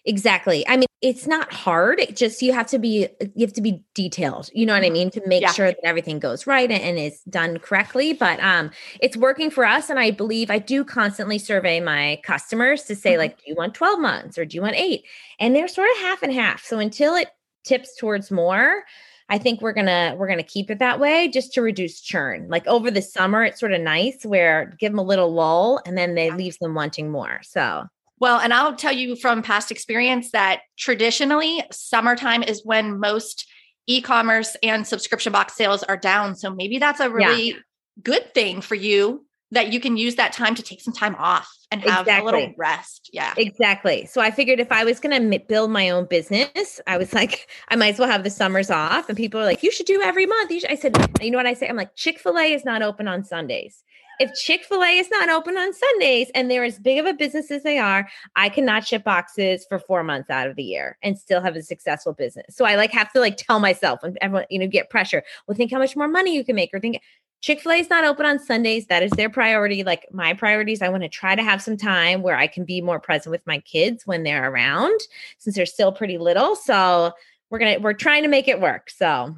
Exactly. 0.05 0.67
I 0.69 0.77
mean, 0.77 0.87
it's 1.03 1.27
not 1.27 1.53
hard. 1.53 1.99
It 1.99 2.17
just 2.17 2.41
you 2.41 2.53
have 2.53 2.69
to 2.69 2.79
be 2.79 3.09
you 3.35 3.45
have 3.45 3.53
to 3.55 3.61
be 3.61 3.83
detailed. 3.95 4.49
You 4.55 4.65
know 4.65 4.73
what 4.73 4.85
I 4.85 4.91
mean 4.91 5.11
to 5.11 5.23
make 5.27 5.43
yeah. 5.43 5.51
sure 5.51 5.67
that 5.67 5.85
everything 5.85 6.21
goes 6.21 6.47
right 6.47 6.71
and, 6.71 6.81
and 6.81 6.99
is 6.99 7.21
done 7.29 7.59
correctly. 7.59 8.13
But 8.13 8.39
um, 8.41 8.71
it's 9.01 9.17
working 9.17 9.51
for 9.51 9.65
us, 9.65 9.91
and 9.91 9.99
I 9.99 10.13
believe 10.13 10.49
I 10.49 10.59
do 10.59 10.85
constantly 10.85 11.39
survey 11.39 11.81
my 11.81 12.21
customers 12.23 12.85
to 12.85 12.95
say 12.95 13.11
mm-hmm. 13.11 13.19
like, 13.19 13.39
do 13.39 13.45
you 13.47 13.57
want 13.57 13.75
twelve 13.75 13.99
months 13.99 14.39
or 14.39 14.45
do 14.45 14.55
you 14.55 14.63
want 14.63 14.77
eight? 14.77 15.05
And 15.41 15.57
they're 15.57 15.69
sort 15.69 15.89
of 15.97 16.03
half 16.03 16.23
and 16.23 16.33
half. 16.33 16.65
So 16.65 16.79
until 16.79 17.15
it 17.17 17.29
tips 17.65 17.97
towards 17.97 18.31
more, 18.31 18.85
I 19.29 19.39
think 19.39 19.61
we're 19.61 19.73
gonna 19.73 20.15
we're 20.17 20.29
gonna 20.29 20.43
keep 20.43 20.71
it 20.71 20.79
that 20.79 21.01
way 21.01 21.29
just 21.29 21.53
to 21.55 21.63
reduce 21.63 22.01
churn. 22.01 22.49
Like 22.49 22.67
over 22.67 22.91
the 22.91 23.03
summer, 23.03 23.43
it's 23.45 23.59
sort 23.59 23.73
of 23.73 23.81
nice 23.81 24.25
where 24.25 24.75
give 24.79 24.93
them 24.93 24.99
a 24.99 25.05
little 25.05 25.33
lull 25.33 25.81
and 25.85 25.99
then 25.99 26.15
they 26.15 26.31
leaves 26.31 26.59
them 26.59 26.75
wanting 26.75 27.11
more. 27.11 27.41
So 27.43 27.87
well, 28.19 28.39
and 28.39 28.55
I'll 28.55 28.77
tell 28.77 28.93
you 28.93 29.17
from 29.17 29.43
past 29.43 29.71
experience 29.71 30.31
that 30.31 30.61
traditionally 30.79 31.63
summertime 31.71 32.43
is 32.43 32.65
when 32.65 32.99
most 32.99 33.47
e-commerce 33.87 34.57
and 34.63 34.87
subscription 34.87 35.33
box 35.33 35.55
sales 35.55 35.83
are 35.83 35.97
down. 35.97 36.35
So 36.35 36.55
maybe 36.55 36.79
that's 36.79 37.01
a 37.01 37.11
really 37.11 37.49
yeah. 37.49 37.57
good 38.03 38.33
thing 38.35 38.61
for 38.61 38.75
you 38.75 39.27
that 39.51 39.73
you 39.73 39.81
can 39.81 39.97
use 39.97 40.17
that 40.17 40.33
time 40.33 40.55
to 40.55 40.63
take 40.63 40.81
some 40.81 40.95
time 40.95 41.15
off 41.17 41.49
and 41.71 41.83
have 41.83 42.03
exactly. 42.03 42.31
a 42.31 42.33
little 42.33 42.55
rest. 42.57 43.11
Yeah. 43.13 43.35
Exactly. 43.37 44.07
So 44.07 44.21
I 44.21 44.31
figured 44.31 44.61
if 44.61 44.71
I 44.71 44.85
was 44.85 45.01
going 45.01 45.31
to 45.31 45.39
build 45.39 45.71
my 45.71 45.91
own 45.91 46.07
business, 46.07 46.81
I 46.87 46.97
was 46.97 47.13
like, 47.15 47.49
I 47.69 47.77
might 47.77 47.95
as 47.95 47.99
well 47.99 48.09
have 48.09 48.25
the 48.25 48.31
summers 48.31 48.71
off. 48.71 49.09
And 49.09 49.17
people 49.17 49.41
are 49.41 49.45
like, 49.45 49.63
you 49.63 49.73
should 49.73 49.87
do 49.87 50.01
every 50.03 50.27
month. 50.27 50.53
I 50.69 50.77
said, 50.77 50.97
you 51.21 51.31
know 51.31 51.39
what 51.39 51.47
I 51.47 51.55
say? 51.55 51.69
I'm 51.69 51.77
like, 51.77 51.95
Chick 51.97 52.19
fil 52.19 52.39
A 52.39 52.53
is 52.53 52.65
not 52.65 52.83
open 52.83 53.09
on 53.09 53.25
Sundays 53.25 53.83
if 54.19 54.35
Chick 54.35 54.65
fil 54.65 54.83
A 54.83 54.99
is 54.99 55.11
not 55.11 55.29
open 55.29 55.57
on 55.57 55.73
Sundays 55.73 56.31
and 56.35 56.51
they're 56.51 56.65
as 56.65 56.79
big 56.79 56.99
of 56.99 57.07
a 57.07 57.13
business 57.13 57.51
as 57.51 57.63
they 57.63 57.79
are, 57.79 58.09
I 58.35 58.49
cannot 58.49 58.87
ship 58.87 59.05
boxes 59.05 59.67
for 59.69 59.79
four 59.79 60.03
months 60.03 60.31
out 60.31 60.49
of 60.49 60.57
the 60.57 60.63
year 60.63 60.97
and 61.03 61.19
still 61.19 61.41
have 61.41 61.57
a 61.57 61.63
successful 61.63 62.13
business. 62.13 62.57
So 62.57 62.65
I 62.65 62.77
like 62.77 62.93
have 62.93 63.13
to 63.13 63.21
like 63.21 63.37
tell 63.37 63.61
myself 63.61 64.03
and 64.03 64.17
everyone, 64.21 64.47
you 64.51 64.59
know, 64.59 64.69
get 64.69 64.91
pressure. 64.91 65.23
Well, 65.47 65.57
think 65.57 65.71
how 65.71 65.79
much 65.79 65.97
more 65.97 66.09
money 66.09 66.35
you 66.35 66.45
can 66.45 66.57
make 66.57 66.71
or 66.73 66.81
think 66.81 67.01
Chick 67.43 67.61
fil 67.61 67.73
A 67.73 67.77
is 67.77 67.91
not 67.91 68.05
open 68.05 68.27
on 68.27 68.39
Sundays. 68.39 68.87
That 68.87 69.03
is 69.03 69.13
their 69.13 69.31
priority. 69.31 69.85
Like 69.85 70.07
my 70.11 70.35
priorities, 70.35 70.83
I 70.83 70.89
want 70.89 71.05
to 71.05 71.09
try 71.09 71.35
to 71.35 71.43
have 71.43 71.63
some 71.63 71.77
time 71.77 72.23
where 72.23 72.37
I 72.37 72.47
can 72.47 72.65
be 72.65 72.81
more 72.81 72.99
present 72.99 73.31
with 73.31 73.47
my 73.47 73.59
kids 73.61 74.07
when 74.07 74.23
they're 74.23 74.51
around 74.51 75.01
since 75.39 75.55
they're 75.55 75.67
still 75.67 75.93
pretty 75.93 76.19
little. 76.19 76.57
So 76.57 77.13
we're 77.51 77.59
going 77.59 77.75
to, 77.77 77.81
we're 77.81 77.93
trying 77.93 78.23
to 78.25 78.29
make 78.29 78.49
it 78.49 78.61
work. 78.61 78.91
So 78.91 79.37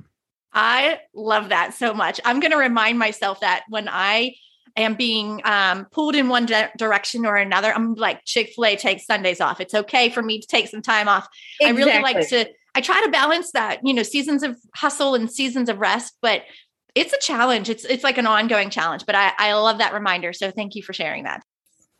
I 0.52 1.00
love 1.14 1.50
that 1.50 1.74
so 1.74 1.92
much. 1.92 2.20
I'm 2.24 2.40
going 2.40 2.52
to 2.52 2.58
remind 2.58 2.98
myself 2.98 3.40
that 3.40 3.64
when 3.68 3.88
I 3.90 4.34
am 4.76 4.94
being 4.94 5.42
um, 5.44 5.86
pulled 5.90 6.14
in 6.14 6.28
one 6.28 6.46
di- 6.46 6.70
direction 6.78 7.26
or 7.26 7.36
another, 7.36 7.74
I'm 7.74 7.94
like 7.94 8.24
Chick 8.24 8.52
Fil 8.54 8.64
A 8.64 8.76
takes 8.76 9.04
Sundays 9.04 9.40
off. 9.40 9.60
It's 9.60 9.74
okay 9.74 10.08
for 10.08 10.22
me 10.22 10.40
to 10.40 10.46
take 10.46 10.68
some 10.68 10.80
time 10.80 11.08
off. 11.08 11.28
Exactly. 11.60 11.82
I 11.82 11.86
really 11.86 12.02
like 12.02 12.28
to. 12.28 12.48
I 12.74 12.80
try 12.80 13.02
to 13.04 13.10
balance 13.10 13.50
that, 13.52 13.80
you 13.82 13.92
know, 13.92 14.04
seasons 14.04 14.44
of 14.44 14.56
hustle 14.74 15.16
and 15.16 15.28
seasons 15.28 15.68
of 15.68 15.78
rest, 15.78 16.14
but 16.22 16.42
it's 16.98 17.12
a 17.12 17.18
challenge. 17.18 17.68
It's 17.68 17.84
it's 17.84 18.04
like 18.04 18.18
an 18.18 18.26
ongoing 18.26 18.70
challenge. 18.70 19.06
But 19.06 19.14
I 19.14 19.32
I 19.38 19.52
love 19.54 19.78
that 19.78 19.92
reminder. 19.92 20.32
So 20.32 20.50
thank 20.50 20.74
you 20.74 20.82
for 20.82 20.92
sharing 20.92 21.24
that. 21.24 21.42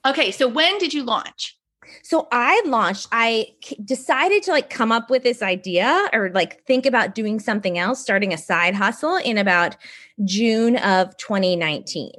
Okay, 0.06 0.30
so 0.30 0.48
when 0.48 0.78
did 0.78 0.94
you 0.94 1.02
launch? 1.02 1.58
So 2.02 2.28
I 2.32 2.62
launched, 2.66 3.08
I 3.12 3.48
decided 3.84 4.42
to 4.44 4.50
like 4.50 4.70
come 4.70 4.92
up 4.92 5.10
with 5.10 5.22
this 5.22 5.42
idea 5.42 6.08
or 6.12 6.30
like 6.34 6.62
think 6.64 6.86
about 6.86 7.14
doing 7.14 7.40
something 7.40 7.78
else, 7.78 8.00
starting 8.00 8.32
a 8.32 8.38
side 8.38 8.74
hustle 8.74 9.16
in 9.16 9.38
about 9.38 9.76
June 10.24 10.76
of 10.76 11.16
2019. 11.16 12.10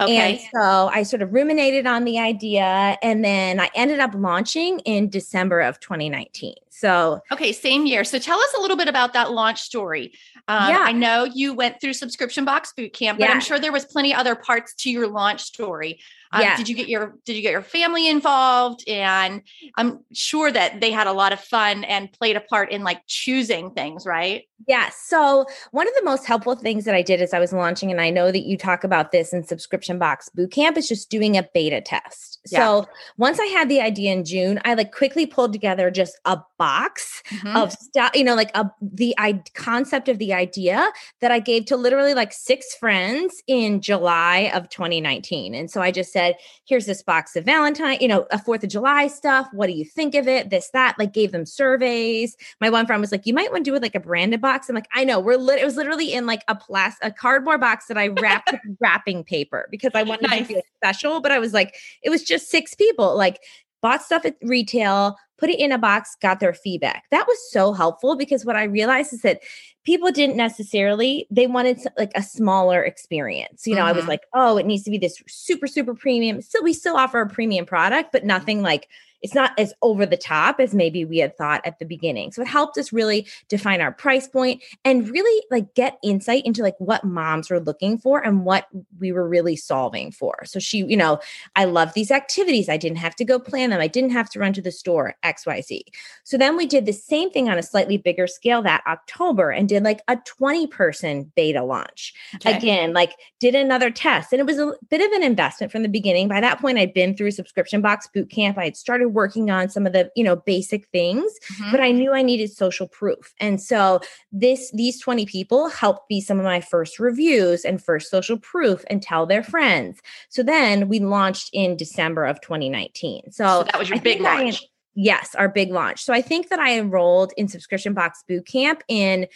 Okay. 0.00 0.16
And 0.16 0.40
so 0.52 0.88
I 0.92 1.02
sort 1.02 1.22
of 1.22 1.32
ruminated 1.32 1.86
on 1.86 2.04
the 2.04 2.18
idea 2.18 2.96
and 3.02 3.24
then 3.24 3.58
I 3.58 3.68
ended 3.74 3.98
up 3.98 4.14
launching 4.14 4.78
in 4.80 5.10
December 5.10 5.60
of 5.60 5.80
2019. 5.80 6.54
So, 6.78 7.20
okay, 7.32 7.52
same 7.52 7.86
year. 7.86 8.04
So 8.04 8.20
tell 8.20 8.38
us 8.38 8.54
a 8.56 8.60
little 8.60 8.76
bit 8.76 8.86
about 8.86 9.12
that 9.14 9.32
launch 9.32 9.60
story. 9.60 10.12
Um, 10.46 10.70
yeah. 10.70 10.78
I 10.78 10.92
know 10.92 11.24
you 11.24 11.52
went 11.52 11.80
through 11.80 11.94
subscription 11.94 12.44
box 12.44 12.72
boot 12.76 12.92
camp, 12.92 13.18
but 13.18 13.28
yeah. 13.28 13.34
I'm 13.34 13.40
sure 13.40 13.58
there 13.58 13.72
was 13.72 13.84
plenty 13.84 14.14
other 14.14 14.36
parts 14.36 14.74
to 14.74 14.90
your 14.90 15.08
launch 15.08 15.42
story. 15.42 15.98
Um, 16.30 16.42
yeah. 16.42 16.56
Did 16.56 16.68
you 16.68 16.74
get 16.74 16.88
your 16.88 17.16
Did 17.24 17.36
you 17.36 17.42
get 17.42 17.52
your 17.52 17.62
family 17.62 18.08
involved? 18.08 18.86
And 18.86 19.42
I'm 19.76 20.04
sure 20.12 20.52
that 20.52 20.80
they 20.80 20.90
had 20.90 21.06
a 21.06 21.12
lot 21.12 21.32
of 21.32 21.40
fun 21.40 21.84
and 21.84 22.12
played 22.12 22.36
a 22.36 22.40
part 22.40 22.70
in 22.70 22.84
like 22.84 23.00
choosing 23.06 23.70
things, 23.70 24.04
right? 24.04 24.44
Yeah. 24.66 24.90
So 24.90 25.46
one 25.70 25.88
of 25.88 25.94
the 25.94 26.04
most 26.04 26.26
helpful 26.26 26.54
things 26.54 26.84
that 26.84 26.94
I 26.94 27.02
did 27.02 27.22
as 27.22 27.32
I 27.32 27.38
was 27.38 27.52
launching, 27.52 27.90
and 27.90 28.00
I 28.00 28.10
know 28.10 28.30
that 28.30 28.44
you 28.46 28.58
talk 28.58 28.84
about 28.84 29.10
this 29.10 29.32
in 29.32 29.42
subscription 29.44 29.98
box 29.98 30.28
boot 30.28 30.50
camp, 30.50 30.76
is 30.76 30.88
just 30.88 31.10
doing 31.10 31.36
a 31.36 31.48
beta 31.54 31.80
test. 31.80 32.40
Yeah. 32.50 32.58
So 32.58 32.88
once 33.16 33.40
I 33.40 33.46
had 33.46 33.68
the 33.68 33.80
idea 33.80 34.12
in 34.12 34.24
June, 34.24 34.60
I 34.64 34.74
like 34.74 34.92
quickly 34.92 35.26
pulled 35.26 35.52
together 35.52 35.90
just 35.90 36.18
a 36.24 36.38
box 36.58 36.67
mm-hmm. 36.68 37.56
of 37.56 37.72
stuff, 37.72 38.10
you 38.14 38.24
know, 38.24 38.34
like 38.34 38.50
a 38.54 38.70
the 38.80 39.14
I, 39.18 39.42
concept 39.54 40.08
of 40.08 40.18
the 40.18 40.32
idea 40.32 40.90
that 41.20 41.30
I 41.30 41.38
gave 41.38 41.66
to 41.66 41.76
literally 41.76 42.14
like 42.14 42.32
six 42.32 42.74
friends 42.74 43.42
in 43.46 43.80
July 43.80 44.50
of 44.54 44.68
2019. 44.68 45.54
And 45.54 45.70
so 45.70 45.80
I 45.80 45.90
just 45.90 46.12
said, 46.12 46.36
here's 46.66 46.86
this 46.86 47.02
box 47.02 47.36
of 47.36 47.44
Valentine, 47.44 47.98
you 48.00 48.08
know, 48.08 48.26
a 48.30 48.38
Fourth 48.38 48.62
of 48.62 48.70
July 48.70 49.06
stuff. 49.08 49.48
What 49.52 49.66
do 49.66 49.72
you 49.72 49.84
think 49.84 50.14
of 50.14 50.28
it? 50.28 50.50
This, 50.50 50.70
that, 50.72 50.98
like 50.98 51.12
gave 51.12 51.32
them 51.32 51.46
surveys. 51.46 52.36
My 52.60 52.70
one 52.70 52.86
friend 52.86 53.00
was 53.00 53.12
like, 53.12 53.26
you 53.26 53.34
might 53.34 53.50
want 53.52 53.64
to 53.64 53.70
do 53.70 53.74
it 53.74 53.82
like 53.82 53.94
a 53.94 54.00
branded 54.00 54.40
box. 54.40 54.68
I'm 54.68 54.74
like, 54.74 54.88
I 54.94 55.04
know. 55.04 55.20
We're 55.20 55.36
lit. 55.36 55.60
It 55.60 55.64
was 55.64 55.76
literally 55.76 56.12
in 56.12 56.26
like 56.26 56.42
a 56.48 56.54
plastic, 56.54 57.08
a 57.08 57.12
cardboard 57.12 57.60
box 57.60 57.86
that 57.86 57.98
I 57.98 58.08
wrapped 58.08 58.52
with 58.52 58.60
wrapping 58.80 59.24
paper 59.24 59.68
because 59.70 59.92
I 59.94 60.02
wanted 60.02 60.30
nice. 60.30 60.40
to 60.40 60.44
feel 60.46 60.62
special. 60.76 61.20
But 61.20 61.32
I 61.32 61.38
was 61.38 61.52
like, 61.52 61.74
it 62.02 62.10
was 62.10 62.22
just 62.22 62.50
six 62.50 62.74
people. 62.74 63.16
Like 63.16 63.40
bought 63.82 64.02
stuff 64.02 64.24
at 64.24 64.36
retail, 64.42 65.16
put 65.38 65.50
it 65.50 65.58
in 65.58 65.72
a 65.72 65.78
box, 65.78 66.16
got 66.20 66.40
their 66.40 66.52
feedback. 66.52 67.04
That 67.10 67.26
was 67.26 67.38
so 67.50 67.72
helpful 67.72 68.16
because 68.16 68.44
what 68.44 68.56
I 68.56 68.64
realized 68.64 69.12
is 69.12 69.22
that 69.22 69.40
people 69.84 70.10
didn't 70.10 70.36
necessarily 70.36 71.26
they 71.30 71.46
wanted 71.46 71.80
like 71.96 72.12
a 72.14 72.22
smaller 72.22 72.82
experience. 72.82 73.66
You 73.66 73.74
know, 73.74 73.80
mm-hmm. 73.80 73.88
I 73.88 73.92
was 73.92 74.02
mm-hmm. 74.02 74.10
like, 74.10 74.22
"Oh, 74.34 74.58
it 74.58 74.66
needs 74.66 74.82
to 74.84 74.90
be 74.90 74.98
this 74.98 75.22
super 75.28 75.66
super 75.66 75.94
premium." 75.94 76.42
Still 76.42 76.62
we 76.62 76.72
still 76.72 76.96
offer 76.96 77.20
a 77.20 77.28
premium 77.28 77.64
product, 77.64 78.12
but 78.12 78.24
nothing 78.24 78.62
like 78.62 78.88
it's 79.22 79.34
not 79.34 79.52
as 79.58 79.74
over 79.82 80.06
the 80.06 80.16
top 80.16 80.60
as 80.60 80.74
maybe 80.74 81.04
we 81.04 81.18
had 81.18 81.36
thought 81.36 81.60
at 81.64 81.78
the 81.78 81.84
beginning. 81.84 82.32
So 82.32 82.42
it 82.42 82.48
helped 82.48 82.78
us 82.78 82.92
really 82.92 83.26
define 83.48 83.80
our 83.80 83.92
price 83.92 84.28
point 84.28 84.62
and 84.84 85.08
really 85.08 85.44
like 85.50 85.74
get 85.74 85.98
insight 86.02 86.44
into 86.46 86.62
like 86.62 86.76
what 86.78 87.04
moms 87.04 87.50
were 87.50 87.60
looking 87.60 87.98
for 87.98 88.20
and 88.20 88.44
what 88.44 88.68
we 88.98 89.12
were 89.12 89.28
really 89.28 89.56
solving 89.56 90.12
for. 90.12 90.44
So 90.44 90.58
she, 90.58 90.78
you 90.78 90.96
know, 90.96 91.18
I 91.56 91.64
love 91.64 91.94
these 91.94 92.10
activities. 92.10 92.68
I 92.68 92.76
didn't 92.76 92.98
have 92.98 93.16
to 93.16 93.24
go 93.24 93.38
plan 93.38 93.70
them. 93.70 93.80
I 93.80 93.88
didn't 93.88 94.10
have 94.10 94.30
to 94.30 94.38
run 94.38 94.52
to 94.54 94.62
the 94.62 94.72
store, 94.72 95.16
XYZ. 95.24 95.82
So 96.24 96.38
then 96.38 96.56
we 96.56 96.66
did 96.66 96.86
the 96.86 96.92
same 96.92 97.30
thing 97.30 97.48
on 97.48 97.58
a 97.58 97.62
slightly 97.62 97.96
bigger 97.96 98.26
scale 98.26 98.62
that 98.62 98.82
October 98.86 99.50
and 99.50 99.68
did 99.68 99.82
like 99.82 100.00
a 100.08 100.16
20 100.24 100.66
person 100.68 101.32
beta 101.34 101.62
launch. 101.62 102.14
Okay. 102.36 102.56
Again, 102.56 102.92
like 102.92 103.14
did 103.40 103.54
another 103.54 103.90
test. 103.90 104.32
And 104.32 104.40
it 104.40 104.46
was 104.46 104.58
a 104.58 104.74
bit 104.88 105.00
of 105.00 105.12
an 105.12 105.22
investment 105.22 105.72
from 105.72 105.82
the 105.82 105.88
beginning. 105.88 106.28
By 106.28 106.40
that 106.40 106.60
point, 106.60 106.78
I'd 106.78 106.94
been 106.94 107.16
through 107.16 107.32
subscription 107.32 107.80
box 107.80 108.08
boot 108.12 108.30
camp. 108.30 108.58
I 108.58 108.64
had 108.64 108.76
started 108.76 109.07
started 109.08 109.14
working 109.14 109.50
on 109.50 109.68
some 109.68 109.86
of 109.86 109.92
the, 109.92 110.10
you 110.14 110.24
know, 110.24 110.36
basic 110.36 110.86
things, 110.88 111.32
mm-hmm. 111.52 111.70
but 111.70 111.80
I 111.80 111.92
knew 111.92 112.12
I 112.12 112.22
needed 112.22 112.52
social 112.52 112.88
proof. 112.88 113.34
And 113.40 113.60
so 113.60 114.00
this 114.32 114.70
these 114.72 115.00
20 115.00 115.26
people 115.26 115.68
helped 115.68 116.08
be 116.08 116.20
some 116.20 116.38
of 116.38 116.44
my 116.44 116.60
first 116.60 116.98
reviews 116.98 117.64
and 117.64 117.82
first 117.82 118.10
social 118.10 118.38
proof 118.38 118.84
and 118.88 119.02
tell 119.02 119.26
their 119.26 119.42
friends. 119.42 120.00
So 120.28 120.42
then 120.42 120.88
we 120.88 121.00
launched 121.00 121.50
in 121.52 121.76
December 121.76 122.24
of 122.24 122.40
2019. 122.40 123.30
So, 123.32 123.44
so 123.44 123.62
that 123.64 123.78
was 123.78 123.88
your 123.88 123.98
I 123.98 124.02
big 124.02 124.20
launch. 124.20 124.62
I, 124.62 124.66
yes, 124.94 125.34
our 125.34 125.48
big 125.48 125.70
launch. 125.70 126.02
So 126.02 126.12
I 126.12 126.22
think 126.22 126.48
that 126.48 126.58
I 126.58 126.78
enrolled 126.78 127.32
in 127.36 127.48
subscription 127.48 127.94
box 127.94 128.24
boot 128.28 128.46
camp 128.46 128.82
in 128.88 129.26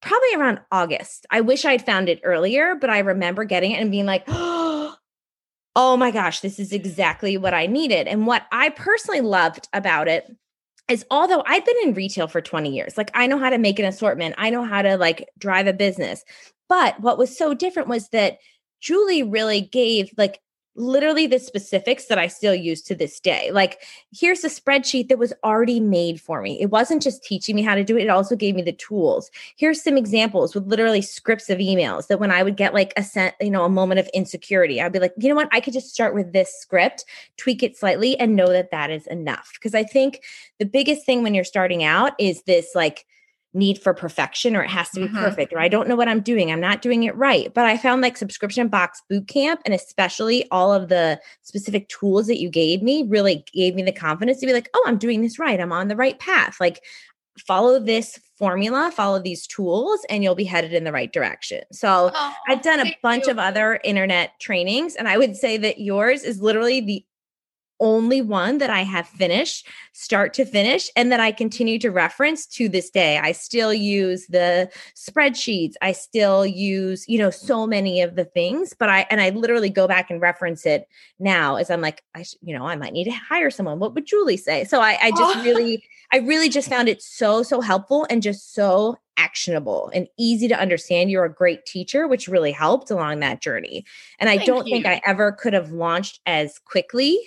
probably 0.00 0.34
around 0.36 0.60
August. 0.70 1.26
I 1.30 1.40
wish 1.40 1.64
I'd 1.64 1.86
found 1.86 2.08
it 2.08 2.20
earlier, 2.24 2.74
but 2.74 2.90
I 2.90 2.98
remember 2.98 3.44
getting 3.44 3.70
it 3.70 3.80
and 3.80 3.90
being 3.90 4.06
like, 4.06 4.24
oh, 4.28 4.61
oh 5.74 5.96
my 5.96 6.10
gosh, 6.10 6.40
this 6.40 6.58
is 6.58 6.72
exactly 6.72 7.36
what 7.38 7.54
I 7.54 7.66
needed. 7.66 8.06
And 8.06 8.26
what 8.26 8.46
I 8.52 8.68
personally 8.70 9.22
loved 9.22 9.68
about 9.72 10.08
it 10.08 10.30
is 10.88 11.06
although 11.10 11.42
I've 11.46 11.64
been 11.64 11.76
in 11.84 11.94
retail 11.94 12.28
for 12.28 12.40
20 12.40 12.74
years, 12.74 12.98
like 12.98 13.10
I 13.14 13.26
know 13.26 13.38
how 13.38 13.50
to 13.50 13.58
make 13.58 13.78
an 13.78 13.86
assortment, 13.86 14.34
I 14.36 14.50
know 14.50 14.64
how 14.64 14.82
to 14.82 14.96
like 14.96 15.28
drive 15.38 15.66
a 15.66 15.72
business. 15.72 16.24
But 16.68 17.00
what 17.00 17.18
was 17.18 17.36
so 17.36 17.54
different 17.54 17.88
was 17.88 18.08
that 18.10 18.38
Julie 18.80 19.22
really 19.22 19.60
gave 19.60 20.12
like 20.18 20.40
literally 20.74 21.26
the 21.26 21.38
specifics 21.38 22.06
that 22.06 22.18
I 22.18 22.26
still 22.26 22.54
use 22.54 22.82
to 22.82 22.94
this 22.94 23.20
day. 23.20 23.50
Like, 23.52 23.82
here's 24.12 24.44
a 24.44 24.48
spreadsheet 24.48 25.08
that 25.08 25.18
was 25.18 25.32
already 25.44 25.80
made 25.80 26.20
for 26.20 26.40
me. 26.40 26.60
It 26.60 26.70
wasn't 26.70 27.02
just 27.02 27.22
teaching 27.22 27.54
me 27.54 27.62
how 27.62 27.74
to 27.74 27.84
do 27.84 27.96
it, 27.96 28.04
it 28.04 28.08
also 28.08 28.36
gave 28.36 28.54
me 28.54 28.62
the 28.62 28.72
tools. 28.72 29.30
Here's 29.56 29.82
some 29.82 29.96
examples 29.96 30.54
with 30.54 30.66
literally 30.66 31.02
scripts 31.02 31.50
of 31.50 31.58
emails 31.58 32.06
that 32.06 32.20
when 32.20 32.30
I 32.30 32.42
would 32.42 32.56
get 32.56 32.74
like 32.74 32.92
a 32.96 33.02
sent, 33.02 33.34
you 33.40 33.50
know, 33.50 33.64
a 33.64 33.68
moment 33.68 34.00
of 34.00 34.08
insecurity, 34.14 34.80
I'd 34.80 34.92
be 34.92 34.98
like, 34.98 35.14
you 35.18 35.28
know 35.28 35.34
what? 35.34 35.48
I 35.52 35.60
could 35.60 35.74
just 35.74 35.92
start 35.92 36.14
with 36.14 36.32
this 36.32 36.54
script, 36.58 37.04
tweak 37.36 37.62
it 37.62 37.76
slightly, 37.76 38.18
and 38.18 38.36
know 38.36 38.48
that 38.48 38.70
that 38.70 38.90
is 38.90 39.06
enough. 39.06 39.50
Because 39.54 39.74
I 39.74 39.84
think 39.84 40.22
the 40.58 40.66
biggest 40.66 41.04
thing 41.04 41.22
when 41.22 41.34
you're 41.34 41.44
starting 41.44 41.84
out 41.84 42.12
is 42.18 42.42
this 42.42 42.70
like, 42.74 43.06
need 43.54 43.78
for 43.78 43.92
perfection 43.92 44.56
or 44.56 44.62
it 44.62 44.70
has 44.70 44.88
to 44.90 45.00
be 45.00 45.06
mm-hmm. 45.06 45.18
perfect 45.18 45.52
or 45.52 45.58
I 45.58 45.68
don't 45.68 45.88
know 45.88 45.96
what 45.96 46.08
I'm 46.08 46.20
doing. 46.20 46.50
I'm 46.50 46.60
not 46.60 46.80
doing 46.80 47.02
it 47.02 47.14
right. 47.16 47.52
But 47.52 47.66
I 47.66 47.76
found 47.76 48.00
like 48.00 48.16
subscription 48.16 48.68
box 48.68 49.02
boot 49.08 49.28
camp 49.28 49.60
and 49.64 49.74
especially 49.74 50.48
all 50.50 50.72
of 50.72 50.88
the 50.88 51.20
specific 51.42 51.88
tools 51.88 52.26
that 52.28 52.40
you 52.40 52.48
gave 52.48 52.82
me 52.82 53.04
really 53.04 53.44
gave 53.52 53.74
me 53.74 53.82
the 53.82 53.92
confidence 53.92 54.40
to 54.40 54.46
be 54.46 54.52
like, 54.52 54.70
oh, 54.74 54.84
I'm 54.86 54.98
doing 54.98 55.22
this 55.22 55.38
right. 55.38 55.60
I'm 55.60 55.72
on 55.72 55.88
the 55.88 55.96
right 55.96 56.18
path. 56.18 56.56
Like 56.60 56.82
follow 57.38 57.78
this 57.78 58.18
formula, 58.36 58.90
follow 58.94 59.20
these 59.20 59.46
tools, 59.46 60.04
and 60.10 60.22
you'll 60.22 60.34
be 60.34 60.44
headed 60.44 60.72
in 60.72 60.84
the 60.84 60.92
right 60.92 61.12
direction. 61.12 61.62
So 61.72 62.10
oh, 62.14 62.34
I've 62.48 62.62
done 62.62 62.80
a 62.80 62.96
bunch 63.02 63.26
you. 63.26 63.32
of 63.32 63.38
other 63.38 63.80
internet 63.84 64.32
trainings, 64.40 64.96
and 64.96 65.08
I 65.08 65.16
would 65.16 65.36
say 65.36 65.56
that 65.58 65.80
yours 65.80 66.24
is 66.24 66.40
literally 66.40 66.80
the 66.80 67.04
only 67.82 68.22
one 68.22 68.58
that 68.58 68.70
I 68.70 68.84
have 68.84 69.06
finished 69.06 69.66
start 69.92 70.32
to 70.34 70.46
finish 70.46 70.88
and 70.96 71.12
that 71.12 71.20
I 71.20 71.32
continue 71.32 71.78
to 71.80 71.90
reference 71.90 72.46
to 72.46 72.68
this 72.68 72.88
day. 72.88 73.18
I 73.18 73.32
still 73.32 73.74
use 73.74 74.28
the 74.28 74.70
spreadsheets. 74.94 75.74
I 75.82 75.92
still 75.92 76.46
use, 76.46 77.04
you 77.08 77.18
know, 77.18 77.30
so 77.30 77.66
many 77.66 78.00
of 78.00 78.14
the 78.14 78.24
things, 78.24 78.72
but 78.78 78.88
I 78.88 79.06
and 79.10 79.20
I 79.20 79.30
literally 79.30 79.68
go 79.68 79.86
back 79.88 80.10
and 80.10 80.20
reference 80.20 80.64
it 80.64 80.88
now 81.18 81.56
as 81.56 81.70
I'm 81.70 81.80
like, 81.80 82.02
I 82.14 82.24
you 82.40 82.56
know, 82.56 82.66
I 82.66 82.76
might 82.76 82.92
need 82.92 83.04
to 83.04 83.10
hire 83.10 83.50
someone. 83.50 83.80
What 83.80 83.94
would 83.94 84.06
Julie 84.06 84.36
say? 84.36 84.64
So 84.64 84.80
I, 84.80 84.96
I 85.02 85.10
just 85.10 85.38
oh. 85.38 85.42
really, 85.42 85.84
I 86.12 86.18
really 86.18 86.48
just 86.48 86.68
found 86.68 86.88
it 86.88 87.02
so, 87.02 87.42
so 87.42 87.60
helpful 87.60 88.06
and 88.08 88.22
just 88.22 88.54
so 88.54 88.96
actionable 89.16 89.90
and 89.94 90.08
easy 90.18 90.48
to 90.48 90.58
understand. 90.58 91.10
You're 91.10 91.24
a 91.24 91.32
great 91.32 91.66
teacher, 91.66 92.06
which 92.06 92.28
really 92.28 92.52
helped 92.52 92.90
along 92.90 93.20
that 93.20 93.42
journey. 93.42 93.84
And 94.18 94.30
I 94.30 94.36
Thank 94.36 94.46
don't 94.46 94.66
you. 94.66 94.76
think 94.76 94.86
I 94.86 95.00
ever 95.04 95.32
could 95.32 95.52
have 95.52 95.72
launched 95.72 96.20
as 96.26 96.58
quickly 96.60 97.18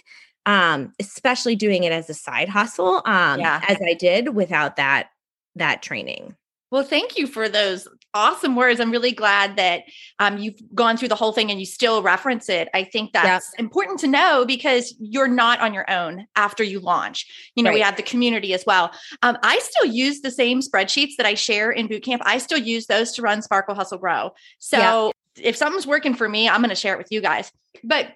um, 0.45 0.93
especially 0.99 1.55
doing 1.55 1.83
it 1.83 1.91
as 1.91 2.09
a 2.09 2.13
side 2.13 2.49
hustle, 2.49 3.01
um, 3.05 3.39
yeah. 3.39 3.61
as 3.67 3.77
I 3.85 3.93
did 3.93 4.35
without 4.35 4.75
that 4.77 5.09
that 5.55 5.81
training. 5.81 6.35
Well, 6.71 6.83
thank 6.83 7.17
you 7.17 7.27
for 7.27 7.47
those 7.47 7.87
awesome 8.13 8.55
words. 8.55 8.79
I'm 8.79 8.91
really 8.91 9.11
glad 9.11 9.55
that 9.57 9.83
um, 10.19 10.37
you've 10.37 10.59
gone 10.73 10.97
through 10.97 11.09
the 11.09 11.15
whole 11.15 11.31
thing 11.31 11.51
and 11.51 11.59
you 11.59 11.65
still 11.65 12.01
reference 12.01 12.49
it. 12.49 12.69
I 12.73 12.83
think 12.83 13.13
that's 13.13 13.51
yeah. 13.53 13.61
important 13.61 13.99
to 13.99 14.07
know 14.07 14.45
because 14.45 14.95
you're 14.99 15.27
not 15.27 15.61
on 15.61 15.73
your 15.73 15.89
own 15.89 16.25
after 16.35 16.63
you 16.63 16.79
launch. 16.79 17.51
You 17.55 17.63
know, 17.63 17.69
right. 17.69 17.75
we 17.75 17.81
have 17.81 17.97
the 17.97 18.03
community 18.03 18.53
as 18.53 18.63
well. 18.65 18.91
Um, 19.21 19.37
I 19.43 19.59
still 19.59 19.85
use 19.85 20.21
the 20.21 20.31
same 20.31 20.61
spreadsheets 20.61 21.15
that 21.17 21.25
I 21.25 21.35
share 21.35 21.71
in 21.71 21.87
bootcamp. 21.87 22.19
I 22.23 22.39
still 22.39 22.57
use 22.57 22.87
those 22.87 23.11
to 23.13 23.21
run 23.21 23.41
Sparkle 23.41 23.75
Hustle 23.75 23.99
Grow. 23.99 24.33
So 24.59 25.13
yeah. 25.35 25.47
if 25.47 25.55
something's 25.55 25.85
working 25.85 26.15
for 26.15 26.27
me, 26.27 26.49
I'm 26.49 26.61
going 26.61 26.69
to 26.69 26.75
share 26.75 26.93
it 26.93 26.97
with 26.97 27.11
you 27.11 27.21
guys. 27.21 27.51
But 27.83 28.07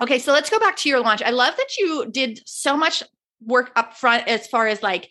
Okay, 0.00 0.18
so 0.18 0.32
let's 0.32 0.50
go 0.50 0.58
back 0.58 0.76
to 0.78 0.88
your 0.88 1.00
launch. 1.00 1.22
I 1.22 1.30
love 1.30 1.56
that 1.56 1.76
you 1.78 2.06
did 2.10 2.40
so 2.46 2.76
much 2.76 3.02
work 3.40 3.70
up 3.76 3.96
front 3.96 4.26
as 4.28 4.46
far 4.46 4.66
as 4.66 4.82
like 4.82 5.08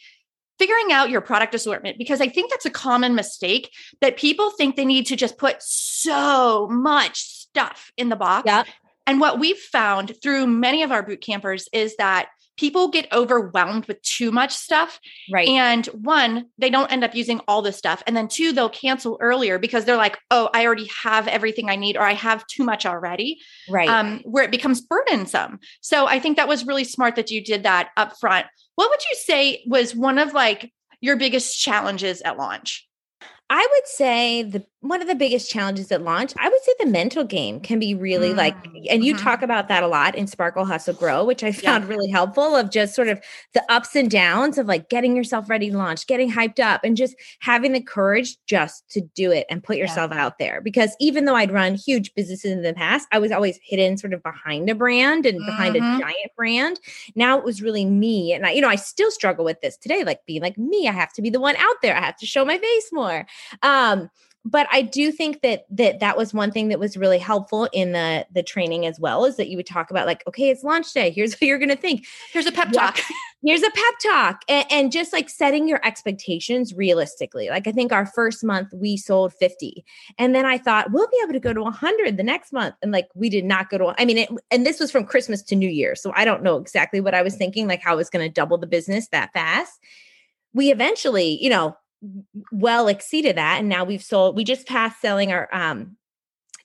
figuring 0.59 0.91
out 0.91 1.09
your 1.09 1.21
product 1.21 1.55
assortment 1.55 1.97
because 1.97 2.21
I 2.21 2.27
think 2.27 2.51
that's 2.51 2.65
a 2.65 2.69
common 2.69 3.15
mistake 3.15 3.71
that 4.01 4.17
people 4.17 4.51
think 4.51 4.75
they 4.75 4.85
need 4.85 5.07
to 5.07 5.15
just 5.15 5.37
put 5.37 5.57
so 5.59 6.67
much 6.69 7.17
stuff 7.17 7.91
in 7.97 8.09
the 8.09 8.15
box. 8.15 8.43
Yeah. 8.45 8.63
And 9.05 9.19
what 9.19 9.39
we've 9.39 9.57
found 9.57 10.13
through 10.21 10.47
many 10.47 10.83
of 10.83 10.91
our 10.91 11.03
boot 11.03 11.21
campers 11.21 11.67
is 11.73 11.95
that 11.97 12.29
people 12.57 12.87
get 12.89 13.11
overwhelmed 13.11 13.85
with 13.85 14.01
too 14.01 14.31
much 14.31 14.53
stuff. 14.53 14.99
Right. 15.31 15.47
And 15.47 15.85
one, 15.87 16.47
they 16.57 16.69
don't 16.69 16.91
end 16.91 17.03
up 17.03 17.15
using 17.15 17.41
all 17.47 17.61
the 17.61 17.73
stuff. 17.73 18.03
And 18.05 18.15
then 18.15 18.27
two, 18.27 18.51
they'll 18.51 18.69
cancel 18.69 19.17
earlier 19.21 19.57
because 19.57 19.85
they're 19.85 19.97
like, 19.97 20.19
oh, 20.29 20.49
I 20.53 20.65
already 20.65 20.89
have 21.03 21.27
everything 21.27 21.69
I 21.69 21.75
need 21.75 21.97
or 21.97 22.03
I 22.03 22.13
have 22.13 22.45
too 22.47 22.63
much 22.63 22.85
already. 22.85 23.39
right. 23.69 23.89
Um, 23.89 24.21
where 24.23 24.43
it 24.43 24.51
becomes 24.51 24.81
burdensome. 24.81 25.59
So 25.81 26.07
I 26.07 26.19
think 26.19 26.37
that 26.37 26.47
was 26.47 26.65
really 26.65 26.83
smart 26.83 27.15
that 27.15 27.31
you 27.31 27.43
did 27.43 27.63
that 27.63 27.89
up 27.97 28.17
front. 28.19 28.45
What 28.75 28.89
would 28.89 29.01
you 29.09 29.17
say 29.17 29.63
was 29.67 29.95
one 29.95 30.19
of 30.19 30.33
like 30.33 30.71
your 31.01 31.17
biggest 31.17 31.59
challenges 31.59 32.21
at 32.21 32.37
launch? 32.37 32.87
I 33.49 33.67
would 33.71 33.87
say 33.87 34.43
the 34.43 34.65
one 34.83 35.01
of 35.01 35.07
the 35.07 35.15
biggest 35.15 35.49
challenges 35.49 35.91
at 35.91 36.01
launch, 36.03 36.33
I 36.37 36.49
would 36.49 36.61
say 36.63 36.73
the 36.79 36.85
mental 36.87 37.23
game 37.23 37.59
can 37.61 37.79
be 37.79 37.95
really 37.95 38.33
like, 38.33 38.55
Mm, 38.65 38.85
and 38.89 39.03
you 39.03 39.15
mhm. 39.15 39.17
talk 39.17 39.41
about 39.41 39.69
that 39.69 39.81
a 39.83 39.87
lot 39.87 40.13
in 40.15 40.27
Sparkle 40.27 40.65
Hustle 40.65 40.93
Grow, 40.93 41.23
which 41.23 41.43
I 41.43 41.51
found 41.53 41.87
really 41.87 42.09
helpful 42.11 42.55
of 42.55 42.69
just 42.69 42.93
sort 42.93 43.07
of 43.07 43.21
the 43.53 43.63
ups 43.71 43.95
and 43.95 44.11
downs 44.11 44.57
of 44.57 44.67
like 44.67 44.89
getting 44.89 45.15
yourself 45.15 45.49
ready 45.49 45.69
to 45.71 45.77
launch, 45.77 46.05
getting 46.05 46.31
hyped 46.31 46.59
up, 46.59 46.81
and 46.83 46.97
just 46.97 47.15
having 47.39 47.71
the 47.71 47.81
courage 47.81 48.37
just 48.45 48.89
to 48.91 49.01
do 49.15 49.31
it 49.31 49.45
and 49.49 49.63
put 49.63 49.77
Yeah. 49.81 49.83
yourself 49.83 50.11
out 50.11 50.37
there. 50.37 50.61
Because 50.61 50.95
even 50.99 51.25
though 51.25 51.35
I'd 51.35 51.51
run 51.51 51.75
huge 51.75 52.13
businesses 52.13 52.51
in 52.51 52.61
the 52.61 52.73
past, 52.73 53.07
I 53.13 53.19
was 53.19 53.31
always 53.31 53.57
hidden 53.63 53.97
sort 53.97 54.13
of 54.13 54.21
behind 54.21 54.69
a 54.69 54.75
brand 54.75 55.25
and 55.25 55.45
behind 55.45 55.75
Mhm. 55.75 55.77
a 55.77 55.81
giant 55.81 56.31
brand. 56.35 56.79
Now 57.15 57.37
it 57.37 57.45
was 57.45 57.61
really 57.61 57.85
me. 57.85 58.33
And 58.33 58.45
I, 58.45 58.51
you 58.51 58.61
know, 58.61 58.69
I 58.69 58.75
still 58.75 59.11
struggle 59.11 59.45
with 59.45 59.61
this 59.61 59.77
today, 59.77 60.03
like 60.03 60.25
being 60.25 60.41
like 60.41 60.57
me. 60.57 60.87
I 60.89 60.91
have 60.91 61.13
to 61.13 61.21
be 61.21 61.29
the 61.29 61.39
one 61.39 61.55
out 61.55 61.75
there. 61.81 61.95
I 61.95 62.01
have 62.01 62.17
to 62.17 62.25
show 62.25 62.43
my 62.43 62.57
face 62.57 62.89
more. 62.91 63.25
Um, 63.61 64.09
but 64.45 64.67
I 64.71 64.81
do 64.81 65.11
think 65.11 65.41
that 65.41 65.65
that 65.69 65.99
that 65.99 66.17
was 66.17 66.33
one 66.33 66.51
thing 66.51 66.67
that 66.69 66.79
was 66.79 66.97
really 66.97 67.17
helpful 67.17 67.69
in 67.71 67.93
the 67.93 68.25
the 68.31 68.43
training 68.43 68.85
as 68.85 68.99
well 68.99 69.25
is 69.25 69.37
that 69.37 69.47
you 69.49 69.57
would 69.57 69.65
talk 69.65 69.89
about 69.89 70.05
like 70.05 70.23
okay 70.27 70.49
it's 70.49 70.63
launch 70.63 70.91
day 70.93 71.11
here's 71.11 71.33
what 71.33 71.43
you're 71.43 71.57
going 71.57 71.69
to 71.69 71.75
think 71.75 72.05
Here's 72.31 72.45
a 72.45 72.51
pep 72.51 72.69
Yeah. 72.71 72.87
talk. 72.87 72.99
here's 73.45 73.61
a 73.63 73.69
pep 73.71 73.93
talk 74.03 74.41
and, 74.47 74.65
and 74.71 74.91
just 74.91 75.13
like 75.13 75.29
setting 75.29 75.67
your 75.67 75.85
expectations 75.85 76.73
realistically 76.73 77.49
like 77.49 77.67
i 77.67 77.71
think 77.71 77.91
our 77.91 78.05
first 78.05 78.43
month 78.43 78.69
we 78.73 78.97
sold 78.97 79.33
50 79.33 79.83
and 80.17 80.33
then 80.35 80.45
i 80.45 80.57
thought 80.57 80.91
we'll 80.91 81.07
be 81.09 81.19
able 81.23 81.33
to 81.33 81.39
go 81.39 81.53
to 81.53 81.61
100 81.61 82.17
the 82.17 82.23
next 82.23 82.51
month 82.53 82.75
and 82.81 82.91
like 82.91 83.07
we 83.15 83.29
did 83.29 83.45
not 83.45 83.69
go 83.69 83.77
to 83.77 83.93
i 83.99 84.05
mean 84.05 84.17
it, 84.17 84.29
and 84.51 84.65
this 84.65 84.79
was 84.79 84.91
from 84.91 85.05
christmas 85.05 85.41
to 85.41 85.55
new 85.55 85.69
year 85.69 85.95
so 85.95 86.11
i 86.15 86.25
don't 86.25 86.43
know 86.43 86.57
exactly 86.57 86.99
what 87.01 87.13
i 87.13 87.21
was 87.21 87.35
thinking 87.35 87.67
like 87.67 87.81
how 87.81 87.93
i 87.93 87.95
was 87.95 88.09
going 88.09 88.25
to 88.25 88.31
double 88.33 88.57
the 88.57 88.67
business 88.67 89.07
that 89.09 89.31
fast 89.33 89.79
we 90.53 90.71
eventually 90.71 91.37
you 91.41 91.49
know 91.49 91.75
well 92.51 92.87
exceeded 92.87 93.37
that 93.37 93.59
and 93.59 93.69
now 93.69 93.83
we've 93.83 94.03
sold 94.03 94.35
we 94.35 94.43
just 94.43 94.67
passed 94.67 94.99
selling 95.01 95.31
our 95.31 95.47
um 95.53 95.95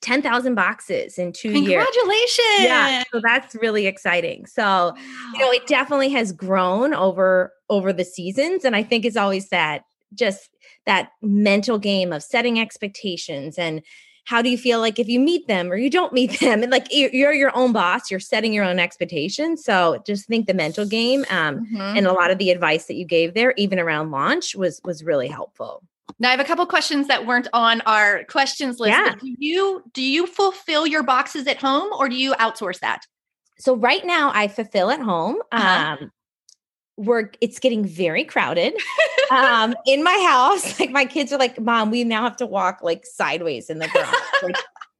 10,000 0.00 0.54
boxes 0.54 1.18
in 1.18 1.32
2 1.32 1.48
years. 1.48 1.56
Congratulations. 1.56 2.60
yeah 2.60 3.02
so 3.12 3.20
that's 3.24 3.56
really 3.56 3.86
exciting. 3.86 4.46
So 4.46 4.94
you 5.34 5.40
know 5.40 5.50
it 5.50 5.66
definitely 5.66 6.10
has 6.10 6.32
grown 6.32 6.94
over 6.94 7.52
over 7.68 7.92
the 7.92 8.04
seasons 8.04 8.64
and 8.64 8.74
i 8.74 8.82
think 8.82 9.04
it's 9.04 9.16
always 9.16 9.48
that 9.50 9.82
just 10.14 10.50
that 10.86 11.10
mental 11.20 11.78
game 11.78 12.12
of 12.12 12.22
setting 12.22 12.58
expectations 12.58 13.58
and 13.58 13.82
how 14.30 14.42
do 14.42 14.50
you 14.50 14.58
feel 14.58 14.78
like 14.80 14.98
if 14.98 15.08
you 15.08 15.18
meet 15.18 15.46
them 15.48 15.70
or 15.72 15.76
you 15.76 15.88
don't 15.88 16.12
meet 16.12 16.38
them 16.44 16.62
and 16.62 16.70
like 16.70 16.86
you're, 16.90 17.32
your 17.32 17.50
own 17.56 17.72
boss 17.72 18.10
you're 18.10 18.20
setting 18.20 18.52
your 18.52 18.64
own 18.64 18.78
expectations 18.78 19.64
so 19.64 20.02
just 20.06 20.26
think 20.26 20.46
the 20.46 20.54
mental 20.54 20.84
game 20.86 21.24
um 21.30 21.66
Mhm. 21.66 21.96
and 21.96 22.06
a 22.06 22.12
lot 22.12 22.30
of 22.30 22.38
the 22.38 22.50
advice 22.50 22.84
that 22.86 22.94
you 23.00 23.04
gave 23.06 23.34
there 23.34 23.52
even 23.56 23.78
around 23.78 24.10
launch 24.10 24.54
was 24.54 24.80
was 24.84 25.02
really 25.02 25.28
helpful 25.28 25.82
Now 26.18 26.28
I 26.28 26.32
have 26.32 26.40
a 26.40 26.44
couple 26.44 26.66
questions 26.66 27.06
that 27.08 27.26
weren't 27.26 27.48
on 27.52 27.80
our 27.94 28.24
questions 28.24 28.80
list. 28.80 28.96
Yeah. 28.98 29.14
Do 29.20 29.34
you 29.38 29.82
do 29.92 30.02
you 30.02 30.26
fulfill 30.26 30.84
your 30.86 31.02
boxes 31.02 31.46
at 31.46 31.58
home 31.58 31.88
or 31.98 32.08
do 32.08 32.16
you 32.16 32.32
outsource 32.34 32.80
that? 32.80 33.00
so 33.60 33.74
right 33.74 34.04
now 34.06 34.30
i 34.40 34.46
fulfill 34.58 34.88
at 34.96 35.00
home 35.12 35.36
Uh-huh. 35.52 35.96
um 36.02 36.12
we're 36.98 37.30
it's 37.40 37.58
getting 37.58 37.84
very 37.84 38.24
crowded 38.24 38.74
um 39.30 39.74
in 39.86 40.02
my 40.04 40.26
house. 40.28 40.78
Like 40.80 40.90
my 40.90 41.04
kids 41.04 41.32
are 41.32 41.38
like 41.38 41.58
mom 41.60 41.90
we 41.90 42.04
now 42.04 42.22
have 42.24 42.36
to 42.38 42.46
walk 42.46 42.80
like 42.82 43.06
sideways 43.06 43.70
in 43.70 43.78
the 43.78 43.88
garage. 43.88 44.14
Like, 44.42 44.56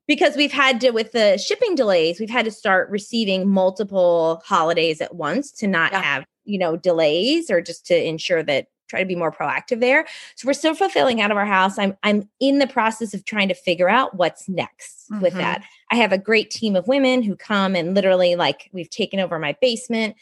because 0.07 0.37
we've 0.37 0.53
had 0.53 0.81
to 0.81 0.91
with 0.93 1.13
the 1.13 1.37
shipping 1.39 1.75
delays 1.75 2.19
we've 2.19 2.31
had 2.31 2.45
to 2.47 2.51
start 2.51 2.89
receiving 2.91 3.49
multiple 3.49 4.43
holidays 4.45 5.01
at 5.01 5.15
once 5.15 5.51
to 5.53 5.67
not 5.67 5.93
Yeah. 5.93 6.03
have 6.03 6.25
you 6.45 6.59
know 6.59 6.77
delays 6.77 7.51
or 7.51 7.61
just 7.61 7.85
to 7.87 8.09
ensure 8.09 8.43
that 8.45 8.69
try 8.89 9.01
to 9.01 9.07
be 9.07 9.15
more 9.15 9.31
proactive 9.31 9.81
there. 9.81 10.07
So 10.35 10.47
we're 10.49 10.55
still 10.55 10.75
fulfilling 10.75 11.21
out 11.21 11.31
of 11.31 11.37
our 11.37 11.45
house. 11.45 11.79
I'm 11.79 11.95
i'm 12.05 12.27
in 12.41 12.59
the 12.59 12.67
process 12.67 13.13
of 13.13 13.25
trying 13.27 13.49
to 13.49 13.55
figure 13.55 13.89
out 13.89 14.17
what's 14.17 14.49
next 14.49 15.05
with 15.21 15.35
Mhm. 15.35 15.39
that. 15.39 15.63
I 15.91 15.97
have 15.97 16.11
a 16.13 16.17
great 16.19 16.51
team 16.51 16.75
of 16.75 16.89
women 16.89 17.23
who 17.23 17.37
come 17.37 17.77
and 17.77 17.95
literally 17.95 18.35
like 18.35 18.71
we've 18.73 18.89
taken 18.89 19.21
over 19.21 19.39
my 19.39 19.55
basement 19.61 20.17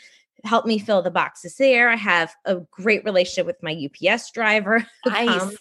help 0.47 0.67
me 0.67 0.79
fill 0.79 1.03
the 1.03 1.11
boxes 1.11 1.57
there 1.57 1.91
i 1.91 1.97
have 1.97 2.33
a 2.45 2.57
great 2.71 3.05
relationship 3.05 3.47
with 3.47 3.63
my 3.63 3.73
ups 4.09 4.31
driver 4.31 4.87
Nice. 5.07 5.39
comes. 5.39 5.57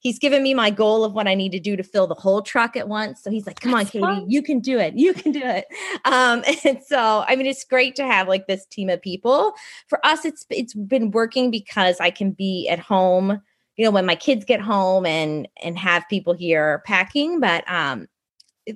He's 0.00 0.18
given 0.18 0.42
me 0.42 0.54
my 0.54 0.70
goal 0.70 1.04
of 1.04 1.12
what 1.12 1.28
I 1.28 1.34
need 1.34 1.52
to 1.52 1.60
do 1.60 1.76
to 1.76 1.82
fill 1.82 2.06
the 2.06 2.14
whole 2.14 2.42
truck 2.42 2.76
at 2.76 2.88
once. 2.88 3.22
So 3.22 3.30
he's 3.30 3.46
like, 3.46 3.60
"Come 3.60 3.74
on, 3.74 3.86
Katie, 3.86 4.00
fun. 4.00 4.28
you 4.28 4.42
can 4.42 4.60
do 4.60 4.78
it. 4.78 4.94
You 4.94 5.14
can 5.14 5.32
do 5.32 5.42
it." 5.42 5.66
Um, 6.04 6.42
and 6.64 6.82
so, 6.84 7.24
I 7.28 7.36
mean, 7.36 7.46
it's 7.46 7.64
great 7.64 7.94
to 7.96 8.04
have 8.04 8.28
like 8.28 8.46
this 8.46 8.66
team 8.66 8.88
of 8.88 9.00
people. 9.00 9.54
For 9.86 10.04
us, 10.04 10.24
it's 10.24 10.44
it's 10.50 10.74
been 10.74 11.10
working 11.10 11.50
because 11.50 12.00
I 12.00 12.10
can 12.10 12.32
be 12.32 12.68
at 12.68 12.78
home, 12.78 13.40
you 13.76 13.84
know, 13.84 13.90
when 13.90 14.06
my 14.06 14.16
kids 14.16 14.44
get 14.44 14.60
home 14.60 15.06
and 15.06 15.46
and 15.62 15.78
have 15.78 16.08
people 16.08 16.34
here 16.34 16.82
packing. 16.84 17.40
But 17.40 17.68
um, 17.70 18.08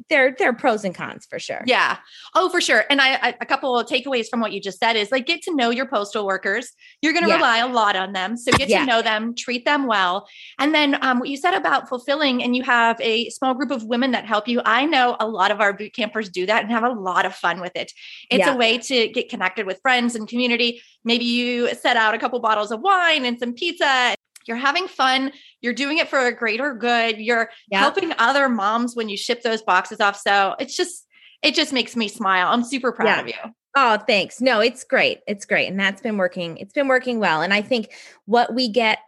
there 0.09 0.35
there 0.39 0.51
are 0.51 0.55
pros 0.55 0.85
and 0.85 0.95
cons 0.95 1.27
for 1.29 1.39
sure. 1.39 1.63
Yeah. 1.67 1.99
Oh, 2.35 2.49
for 2.49 2.61
sure. 2.61 2.85
And 2.91 3.01
I, 3.01 3.15
I 3.15 3.35
a 3.41 3.47
couple 3.47 3.79
of 3.79 3.87
takeaways 3.87 4.27
from 4.29 4.41
what 4.41 4.53
you 4.53 4.61
just 4.61 4.79
said 4.79 4.97
is 4.97 5.11
like 5.13 5.27
get 5.27 5.43
to 5.43 5.55
know 5.55 5.71
your 5.71 5.87
postal 5.87 6.27
workers. 6.27 6.73
You're 7.01 7.13
going 7.13 7.25
to 7.25 7.29
Yeah. 7.29 7.37
rely 7.37 7.59
a 7.59 7.67
lot 7.69 7.97
on 7.97 8.13
them, 8.13 8.37
so 8.37 8.53
get 8.53 8.69
Yeah. 8.69 8.81
to 8.81 8.87
know 8.87 9.03
them, 9.03 9.35
treat 9.35 9.65
them 9.65 9.87
well, 9.87 10.27
and 10.59 10.75
then 10.75 10.97
um, 11.05 11.19
what 11.19 11.29
you 11.29 11.37
said 11.37 11.55
about 11.55 11.89
fulfilling, 11.89 12.43
and 12.43 12.55
you 12.57 12.63
have 12.63 13.01
a 13.01 13.29
small 13.31 13.55
group 13.55 13.71
of 13.71 13.85
women 13.85 14.13
that 14.13 14.25
help 14.27 14.49
you. 14.49 14.61
I 14.65 14.87
know 14.87 15.17
a 15.21 15.27
lot 15.29 15.51
of 15.51 15.61
our 15.61 15.73
boot 15.73 15.93
campers 15.95 16.29
do 16.29 16.47
that 16.47 16.63
and 16.63 16.71
have 16.73 16.85
a 16.85 16.91
lot 16.91 17.27
of 17.27 17.35
fun 17.35 17.61
with 17.61 17.73
it. 17.77 17.93
It's 18.31 18.39
Yeah. 18.47 18.55
a 18.55 18.57
way 18.57 18.79
to 18.79 19.09
get 19.09 19.29
connected 19.29 19.67
with 19.67 19.81
friends 19.83 20.15
and 20.15 20.29
community. 20.29 20.83
Maybe 21.05 21.25
you 21.25 21.75
set 21.75 21.97
out 21.97 22.15
a 22.15 22.19
couple 22.19 22.39
bottles 22.41 22.71
of 22.71 22.81
wine 22.81 23.25
and 23.25 23.39
some 23.39 23.53
pizza. 23.55 24.15
You're 24.47 24.57
having 24.57 24.89
fun. 24.89 25.33
You're 25.61 25.73
doing 25.73 25.99
it 25.99 26.09
for 26.09 26.19
a 26.19 26.33
greater 26.33 26.75
good. 26.75 27.19
You're 27.19 27.51
helping 27.73 28.13
other 28.19 28.49
moms 28.49 28.97
when 28.97 29.09
you 29.09 29.17
ship 29.17 29.43
those 29.43 29.63
boxes 29.63 30.01
off. 30.01 30.17
So 30.17 30.55
it's 30.59 30.77
just, 30.77 31.07
it 31.43 31.55
just 31.55 31.73
makes 31.73 31.97
me 31.97 32.09
smile. 32.09 32.49
I'm 32.49 32.65
super 32.65 32.93
proud 32.93 33.07
Yeah. 33.07 33.21
of 33.21 33.27
you. 33.29 33.55
Oh, 33.75 33.97
thanks. 34.07 34.41
No, 34.41 34.61
it's 34.61 34.85
great. 34.85 35.21
It's 35.27 35.47
great. 35.47 35.69
And 35.69 35.81
that's 35.81 36.03
been 36.03 36.19
working. 36.19 36.59
It's 36.59 36.75
been 36.75 36.89
working 36.89 37.21
well. 37.21 37.41
And 37.41 37.55
I 37.55 37.63
think 37.63 37.93
what 38.27 38.55
we 38.55 38.69
get 38.69 38.99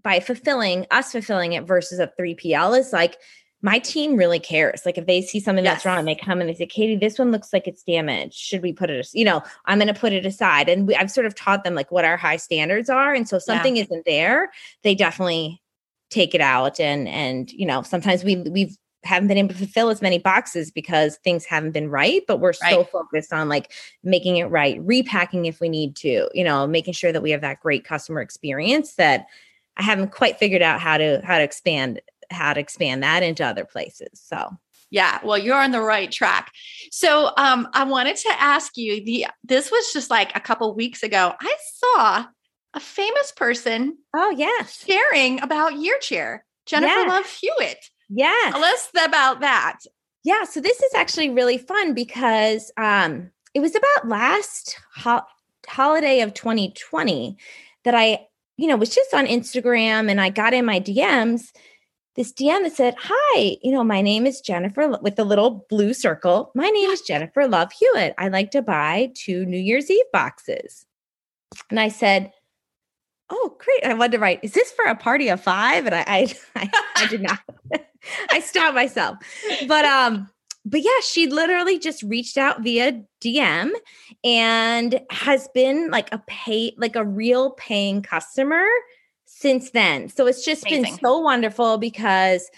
by 0.00 0.20
fulfilling 0.20 0.86
us 0.90 1.12
fulfilling 1.12 1.52
it 1.52 1.64
versus 1.66 1.98
a 1.98 2.10
3PL 2.18 2.78
is 2.78 2.92
like 2.92 3.16
my 3.62 3.78
team 3.78 4.16
really 4.16 4.40
cares. 4.40 4.84
Like 4.84 4.98
if 4.98 5.06
they 5.06 5.22
see 5.22 5.38
something 5.40 5.64
that's 5.64 5.84
wrong, 5.84 6.04
they 6.04 6.16
come 6.16 6.40
and 6.40 6.50
they 6.50 6.54
say, 6.54 6.66
Katie, 6.66 6.96
this 6.96 7.18
one 7.18 7.30
looks 7.30 7.52
like 7.52 7.68
it's 7.68 7.84
damaged. 7.84 8.34
Should 8.34 8.60
we 8.60 8.72
put 8.72 8.90
it, 8.90 9.08
you 9.14 9.24
know, 9.24 9.40
I'm 9.66 9.78
going 9.78 9.92
to 9.92 9.98
put 9.98 10.12
it 10.12 10.26
aside. 10.26 10.68
And 10.68 10.86
we, 10.86 10.96
I've 10.96 11.10
sort 11.10 11.26
of 11.26 11.34
taught 11.34 11.62
them 11.62 11.74
like 11.74 11.92
what 11.92 12.04
our 12.04 12.16
high 12.16 12.36
standards 12.36 12.90
are. 12.90 13.14
And 13.14 13.28
so 13.28 13.36
if 13.36 13.44
Yeah. 13.46 13.54
something 13.54 13.76
isn't 13.76 14.04
there, 14.04 14.50
they 14.82 14.94
definitely 14.94 15.62
take 16.10 16.34
it 16.34 16.40
out. 16.40 16.80
And, 16.80 17.08
and, 17.08 17.52
you 17.52 17.64
know, 17.64 17.82
sometimes 17.82 18.24
we, 18.24 18.36
we've, 18.36 18.76
haven't 19.04 19.26
been 19.26 19.38
able 19.38 19.48
to 19.48 19.54
fulfill 19.56 19.88
as 19.88 20.00
many 20.00 20.18
boxes 20.18 20.70
because 20.70 21.16
things 21.24 21.44
haven't 21.44 21.72
been 21.72 21.90
right, 21.90 22.22
but 22.28 22.38
we're 22.38 22.52
so 22.52 22.84
focused 22.84 23.32
on 23.32 23.48
like 23.48 23.72
making 24.04 24.36
it 24.36 24.44
right, 24.44 24.80
repacking 24.80 25.46
if 25.46 25.60
we 25.60 25.68
need 25.68 25.96
to, 25.96 26.28
you 26.32 26.44
know, 26.44 26.68
making 26.68 26.94
sure 26.94 27.10
that 27.10 27.20
we 27.20 27.32
have 27.32 27.40
that 27.40 27.58
great 27.58 27.84
customer 27.84 28.20
experience 28.20 28.94
that 28.94 29.26
I 29.76 29.82
haven't 29.82 30.12
quite 30.12 30.38
figured 30.38 30.62
out 30.62 30.80
how 30.80 30.98
to 30.98 31.20
how 31.24 31.38
to 31.38 31.42
expand 31.42 32.00
how 32.32 32.52
to 32.52 32.60
expand 32.60 33.02
that 33.02 33.22
into 33.22 33.44
other 33.44 33.64
places. 33.64 34.08
So 34.14 34.50
Yeah, 34.90 35.20
well, 35.24 35.38
you're 35.38 35.56
on 35.56 35.72
the 35.72 35.80
right 35.80 36.10
track. 36.10 36.52
So, 36.90 37.32
um, 37.36 37.68
I 37.72 37.84
wanted 37.84 38.16
to 38.16 38.30
ask 38.38 38.76
you 38.76 39.04
the 39.04 39.26
this 39.44 39.70
was 39.70 39.92
just 39.92 40.10
like 40.10 40.34
a 40.36 40.40
couple 40.40 40.74
weeks 40.74 41.02
ago. 41.02 41.32
I 41.40 41.56
saw 41.76 42.26
a 42.74 42.80
famous 42.80 43.32
person 43.32 43.98
oh 44.14 44.30
yes. 44.30 44.84
sharing 44.86 45.40
about 45.42 45.76
Year 45.76 45.98
Cheer, 46.00 46.44
Jennifer 46.66 47.00
Yeah. 47.00 47.06
Love 47.08 47.26
Hewitt. 47.26 47.78
Yes. 48.08 48.52
Tell 48.52 48.64
us 48.64 48.88
about 49.04 49.40
that. 49.40 49.78
Yeah, 50.24 50.44
so 50.44 50.60
this 50.60 50.80
is 50.80 50.94
actually 50.94 51.30
really 51.30 51.58
fun 51.58 51.94
because 51.94 52.70
um 52.76 53.30
it 53.54 53.60
was 53.60 53.74
about 53.74 54.08
last 54.08 54.78
ho- 54.94 55.26
holiday 55.66 56.20
of 56.20 56.34
2020 56.34 57.36
that 57.84 57.94
I, 57.94 58.26
you 58.56 58.68
know, 58.68 58.76
was 58.76 58.94
just 58.94 59.12
on 59.12 59.26
Instagram 59.26 60.10
and 60.10 60.20
I 60.20 60.30
got 60.30 60.54
in 60.54 60.64
my 60.64 60.80
DMs 60.80 61.50
this 62.14 62.32
DM 62.32 62.62
that 62.62 62.72
said, 62.72 62.94
"Hi, 62.98 63.56
you 63.62 63.72
know, 63.72 63.84
my 63.84 64.02
name 64.02 64.26
is 64.26 64.40
Jennifer 64.40 64.98
with 65.00 65.16
the 65.16 65.24
little 65.24 65.66
blue 65.68 65.94
circle. 65.94 66.50
My 66.54 66.68
name 66.68 66.90
is 66.90 67.00
Jennifer 67.06 67.46
Love 67.46 67.72
Hewitt. 67.72 68.14
I 68.18 68.28
like 68.28 68.50
to 68.52 68.62
buy 68.62 69.10
two 69.14 69.44
New 69.46 69.58
Year's 69.58 69.90
Eve 69.90 70.04
boxes." 70.12 70.86
And 71.70 71.80
I 71.80 71.88
said, 71.88 72.32
"Oh, 73.30 73.56
great! 73.58 73.84
I 73.84 73.94
wanted 73.94 74.12
to 74.12 74.18
write. 74.18 74.40
Is 74.42 74.52
this 74.52 74.72
for 74.72 74.84
a 74.84 74.94
party 74.94 75.28
of 75.28 75.40
five? 75.40 75.86
And 75.86 75.94
I, 75.94 76.04
I, 76.06 76.34
I, 76.56 76.70
I 76.96 77.06
did 77.06 77.22
not. 77.22 77.40
I 78.30 78.40
stopped 78.40 78.74
myself, 78.74 79.16
but 79.66 79.84
um, 79.84 80.28
but 80.64 80.82
yeah, 80.82 81.00
she 81.02 81.26
literally 81.26 81.78
just 81.78 82.02
reached 82.02 82.36
out 82.36 82.62
via 82.62 83.02
DM 83.20 83.70
and 84.22 85.00
has 85.10 85.48
been 85.54 85.90
like 85.90 86.12
a 86.12 86.22
pay, 86.26 86.74
like 86.76 86.94
a 86.94 87.04
real 87.04 87.50
paying 87.52 88.02
customer 88.02 88.64
since 89.42 89.72
then. 89.72 90.08
So 90.08 90.26
it's 90.26 90.44
just 90.44 90.64
Amazing. 90.64 90.84
been 90.84 90.98
so 91.00 91.18
wonderful 91.18 91.76
because 91.76 92.48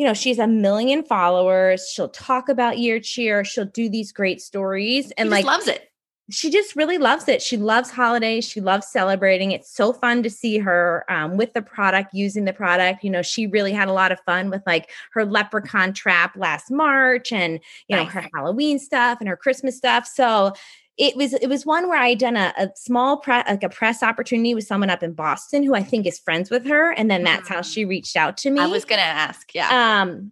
you 0.00 0.06
know, 0.06 0.14
she's 0.14 0.38
a 0.38 0.46
million 0.46 1.02
followers. 1.02 1.86
She'll 1.94 2.08
talk 2.08 2.48
about 2.48 2.78
year 2.78 3.00
cheer. 3.00 3.44
She'll 3.44 3.66
do 3.66 3.90
these 3.90 4.12
great 4.12 4.40
stories 4.40 5.10
and 5.18 5.28
like 5.28 5.44
loves 5.44 5.68
it. 5.68 5.90
She 6.30 6.50
just 6.50 6.74
really 6.74 6.96
loves 6.96 7.28
it. 7.28 7.42
She 7.42 7.58
loves 7.58 7.90
holidays. 7.90 8.48
She 8.48 8.62
loves 8.62 8.86
celebrating. 8.86 9.52
It's 9.52 9.70
so 9.70 9.92
fun 9.92 10.22
to 10.22 10.30
see 10.30 10.56
her 10.56 11.04
um, 11.10 11.36
with 11.36 11.52
the 11.52 11.60
product, 11.60 12.14
using 12.14 12.46
the 12.46 12.54
product. 12.54 13.04
You 13.04 13.10
know, 13.10 13.20
she 13.20 13.46
really 13.46 13.72
had 13.72 13.88
a 13.88 13.92
lot 13.92 14.10
of 14.10 14.18
fun 14.20 14.48
with 14.48 14.62
like 14.66 14.88
her 15.12 15.26
leprechaun 15.26 15.92
trap 15.92 16.34
last 16.34 16.70
March 16.70 17.30
and, 17.30 17.60
you 17.86 17.96
nice. 17.96 18.06
know, 18.06 18.22
her 18.22 18.28
Halloween 18.34 18.78
stuff 18.78 19.18
and 19.20 19.28
her 19.28 19.36
Christmas 19.36 19.76
stuff. 19.76 20.06
So 20.06 20.54
it 21.00 21.16
was 21.16 21.32
it 21.32 21.48
was 21.48 21.64
one 21.64 21.88
where 21.88 21.98
I 21.98 22.10
had 22.10 22.18
done 22.18 22.36
a, 22.36 22.52
a 22.58 22.68
small 22.76 23.16
press 23.16 23.48
like 23.48 23.62
a 23.62 23.70
press 23.70 24.02
opportunity 24.02 24.54
with 24.54 24.66
someone 24.66 24.90
up 24.90 25.02
in 25.02 25.14
Boston 25.14 25.62
who 25.62 25.74
I 25.74 25.82
think 25.82 26.06
is 26.06 26.18
friends 26.18 26.50
with 26.50 26.66
her, 26.66 26.92
and 26.92 27.10
then 27.10 27.24
that's 27.24 27.48
how 27.48 27.60
mm. 27.60 27.72
she 27.72 27.86
reached 27.86 28.16
out 28.16 28.36
to 28.38 28.50
me. 28.50 28.60
I 28.60 28.66
was 28.66 28.84
gonna 28.84 29.00
ask, 29.00 29.54
yeah. 29.54 30.02
Um, 30.02 30.30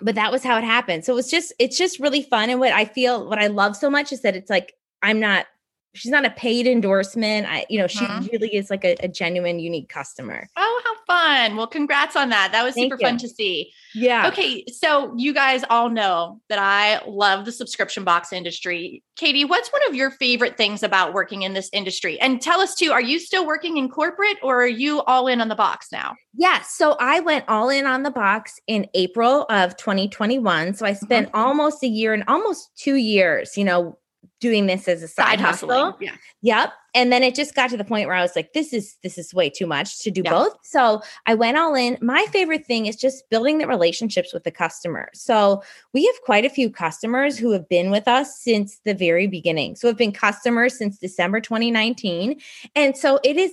but 0.00 0.14
that 0.14 0.30
was 0.30 0.44
how 0.44 0.56
it 0.56 0.62
happened. 0.62 1.04
So 1.04 1.12
it 1.12 1.16
was 1.16 1.28
just 1.28 1.52
it's 1.58 1.76
just 1.76 1.98
really 1.98 2.22
fun, 2.22 2.48
and 2.48 2.60
what 2.60 2.72
I 2.72 2.84
feel 2.84 3.28
what 3.28 3.40
I 3.40 3.48
love 3.48 3.76
so 3.76 3.90
much 3.90 4.12
is 4.12 4.22
that 4.22 4.36
it's 4.36 4.48
like 4.48 4.72
I'm 5.02 5.18
not 5.18 5.46
she's 5.94 6.10
not 6.10 6.24
a 6.24 6.30
paid 6.30 6.66
endorsement. 6.66 7.46
I, 7.48 7.66
you 7.68 7.78
know, 7.78 7.86
she 7.86 8.04
mm-hmm. 8.04 8.26
really 8.32 8.54
is 8.54 8.70
like 8.70 8.84
a, 8.84 8.96
a, 9.00 9.08
genuine, 9.08 9.58
unique 9.58 9.88
customer. 9.88 10.48
Oh, 10.56 10.82
how 10.84 10.94
fun. 11.06 11.56
Well, 11.56 11.66
congrats 11.66 12.14
on 12.16 12.28
that. 12.28 12.52
That 12.52 12.64
was 12.64 12.74
Thank 12.74 12.92
super 12.92 13.00
you. 13.00 13.08
fun 13.08 13.18
to 13.18 13.28
see. 13.28 13.72
Yeah. 13.94 14.28
Okay. 14.28 14.64
So 14.66 15.14
you 15.16 15.32
guys 15.32 15.64
all 15.70 15.88
know 15.88 16.40
that 16.48 16.58
I 16.58 17.02
love 17.08 17.44
the 17.44 17.52
subscription 17.52 18.04
box 18.04 18.32
industry. 18.32 19.02
Katie, 19.16 19.44
what's 19.44 19.72
one 19.72 19.82
of 19.88 19.94
your 19.94 20.10
favorite 20.10 20.56
things 20.56 20.82
about 20.82 21.14
working 21.14 21.42
in 21.42 21.54
this 21.54 21.70
industry? 21.72 22.20
And 22.20 22.40
tell 22.40 22.60
us 22.60 22.74
too, 22.74 22.92
are 22.92 23.00
you 23.00 23.18
still 23.18 23.46
working 23.46 23.78
in 23.78 23.88
corporate 23.88 24.36
or 24.42 24.62
are 24.62 24.66
you 24.66 25.00
all 25.02 25.26
in 25.26 25.40
on 25.40 25.48
the 25.48 25.56
box 25.56 25.88
now? 25.90 26.14
Yeah. 26.34 26.62
So 26.62 26.96
I 27.00 27.20
went 27.20 27.44
all 27.48 27.70
in 27.70 27.86
on 27.86 28.02
the 28.02 28.10
box 28.10 28.60
in 28.66 28.86
April 28.94 29.46
of 29.48 29.76
2021. 29.76 30.74
So 30.74 30.86
I 30.86 30.92
spent 30.92 31.28
mm-hmm. 31.28 31.40
almost 31.40 31.82
a 31.82 31.88
year 31.88 32.12
and 32.12 32.24
almost 32.28 32.70
two 32.76 32.96
years, 32.96 33.56
you 33.56 33.64
know, 33.64 33.98
doing 34.40 34.66
this 34.66 34.88
as 34.88 35.02
a 35.02 35.08
side, 35.08 35.38
side 35.38 35.40
hustle. 35.40 35.96
Yeah. 36.00 36.14
Yep. 36.42 36.72
And 36.94 37.12
then 37.12 37.22
it 37.22 37.34
just 37.34 37.54
got 37.54 37.70
to 37.70 37.76
the 37.76 37.84
point 37.84 38.06
where 38.08 38.16
I 38.16 38.22
was 38.22 38.34
like, 38.34 38.52
this 38.52 38.72
is 38.72 38.96
this 39.02 39.18
is 39.18 39.34
way 39.34 39.50
too 39.50 39.66
much 39.66 40.00
to 40.00 40.10
do 40.10 40.22
yeah. 40.24 40.30
both. 40.30 40.56
So 40.62 41.02
I 41.26 41.34
went 41.34 41.56
all 41.56 41.74
in. 41.74 41.98
My 42.00 42.26
favorite 42.30 42.66
thing 42.66 42.86
is 42.86 42.96
just 42.96 43.28
building 43.30 43.58
the 43.58 43.66
relationships 43.66 44.32
with 44.32 44.44
the 44.44 44.50
customer. 44.50 45.08
So 45.14 45.62
we 45.92 46.06
have 46.06 46.16
quite 46.24 46.44
a 46.44 46.50
few 46.50 46.70
customers 46.70 47.38
who 47.38 47.50
have 47.52 47.68
been 47.68 47.90
with 47.90 48.08
us 48.08 48.38
since 48.38 48.80
the 48.84 48.94
very 48.94 49.26
beginning. 49.26 49.76
So 49.76 49.88
have 49.88 49.96
been 49.96 50.12
customers 50.12 50.76
since 50.76 50.98
December 50.98 51.40
2019. 51.40 52.40
And 52.74 52.96
so 52.96 53.20
it 53.22 53.36
is 53.36 53.52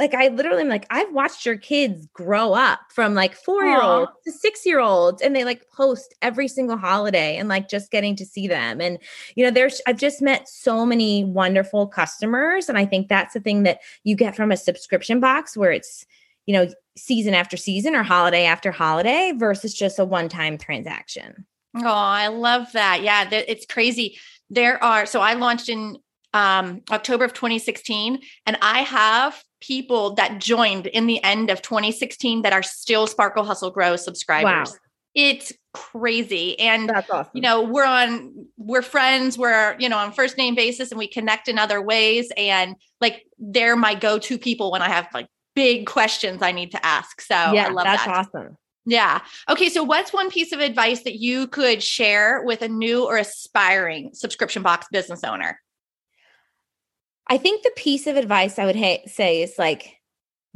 like 0.00 0.14
I 0.14 0.28
literally 0.28 0.62
am 0.62 0.68
like, 0.70 0.86
I've 0.88 1.12
watched 1.12 1.44
your 1.44 1.58
kids 1.58 2.08
grow 2.14 2.54
up 2.54 2.80
from 2.88 3.12
like 3.12 3.34
four 3.34 3.62
year 3.62 3.82
olds 3.82 4.10
to 4.24 4.32
six 4.32 4.64
year 4.64 4.80
olds, 4.80 5.20
and 5.20 5.36
they 5.36 5.44
like 5.44 5.68
post 5.70 6.14
every 6.22 6.48
single 6.48 6.78
holiday 6.78 7.36
and 7.36 7.50
like 7.50 7.68
just 7.68 7.90
getting 7.90 8.16
to 8.16 8.24
see 8.24 8.48
them. 8.48 8.80
And, 8.80 8.98
you 9.34 9.44
know, 9.44 9.50
there's, 9.50 9.82
I've 9.86 9.98
just 9.98 10.22
met 10.22 10.48
so 10.48 10.86
many 10.86 11.24
wonderful 11.24 11.86
customers. 11.86 12.70
And 12.70 12.78
I 12.78 12.86
think 12.86 13.08
that's 13.08 13.34
the 13.34 13.40
thing 13.40 13.64
that 13.64 13.80
you 14.02 14.16
get 14.16 14.34
from 14.34 14.50
a 14.50 14.56
subscription 14.56 15.20
box 15.20 15.54
where 15.54 15.70
it's, 15.70 16.06
you 16.46 16.54
know, 16.54 16.66
season 16.96 17.34
after 17.34 17.58
season 17.58 17.94
or 17.94 18.02
holiday 18.02 18.46
after 18.46 18.72
holiday 18.72 19.34
versus 19.36 19.74
just 19.74 19.98
a 19.98 20.04
one 20.06 20.30
time 20.30 20.56
transaction. 20.56 21.44
Oh, 21.76 21.82
I 21.84 22.28
love 22.28 22.72
that. 22.72 23.02
Yeah, 23.02 23.28
it's 23.30 23.66
crazy. 23.66 24.18
There 24.48 24.82
are, 24.82 25.04
so 25.04 25.20
I 25.20 25.34
launched 25.34 25.68
in 25.68 25.98
um, 26.32 26.80
October 26.90 27.24
of 27.24 27.34
2016. 27.34 28.20
And 28.46 28.58
I 28.62 28.80
have 28.80 29.44
people 29.60 30.14
that 30.14 30.40
joined 30.40 30.86
in 30.86 31.06
the 31.06 31.22
end 31.22 31.50
of 31.50 31.62
2016 31.62 32.42
that 32.42 32.52
are 32.52 32.62
still 32.62 33.06
Sparkle 33.06 33.44
Hustle 33.44 33.70
Grow 33.70 33.96
subscribers. 33.96 34.70
Wow. 34.70 34.76
It's 35.14 35.52
crazy. 35.74 36.58
And 36.58 36.88
that's 36.88 37.10
awesome. 37.10 37.30
You 37.34 37.42
know, 37.42 37.62
we're 37.62 37.84
on 37.84 38.46
we're 38.56 38.82
friends, 38.82 39.36
we're, 39.36 39.76
you 39.78 39.88
know, 39.88 39.98
on 39.98 40.12
first 40.12 40.38
name 40.38 40.54
basis 40.54 40.90
and 40.90 40.98
we 40.98 41.08
connect 41.08 41.48
in 41.48 41.58
other 41.58 41.82
ways. 41.82 42.30
And 42.36 42.76
like 43.00 43.26
they're 43.38 43.76
my 43.76 43.94
go-to 43.94 44.38
people 44.38 44.70
when 44.70 44.82
I 44.82 44.88
have 44.88 45.08
like 45.12 45.26
big 45.54 45.86
questions 45.86 46.42
I 46.42 46.52
need 46.52 46.70
to 46.72 46.86
ask. 46.86 47.20
So 47.20 47.34
yeah, 47.34 47.66
I 47.66 47.70
love 47.70 47.84
that's 47.84 48.04
that. 48.04 48.28
awesome. 48.34 48.56
Yeah. 48.86 49.20
Okay. 49.48 49.68
So, 49.68 49.84
what's 49.84 50.12
one 50.12 50.30
piece 50.30 50.52
of 50.52 50.60
advice 50.60 51.02
that 51.02 51.16
you 51.16 51.46
could 51.46 51.82
share 51.82 52.42
with 52.44 52.62
a 52.62 52.68
new 52.68 53.04
or 53.04 53.18
aspiring 53.18 54.10
subscription 54.14 54.62
box 54.62 54.86
business 54.90 55.22
owner? 55.22 55.60
I 57.30 57.38
think 57.38 57.62
the 57.62 57.72
piece 57.76 58.06
of 58.06 58.16
advice 58.16 58.58
I 58.58 58.66
would 58.66 58.76
ha- 58.76 59.06
say 59.06 59.42
is 59.42 59.54
like, 59.58 59.96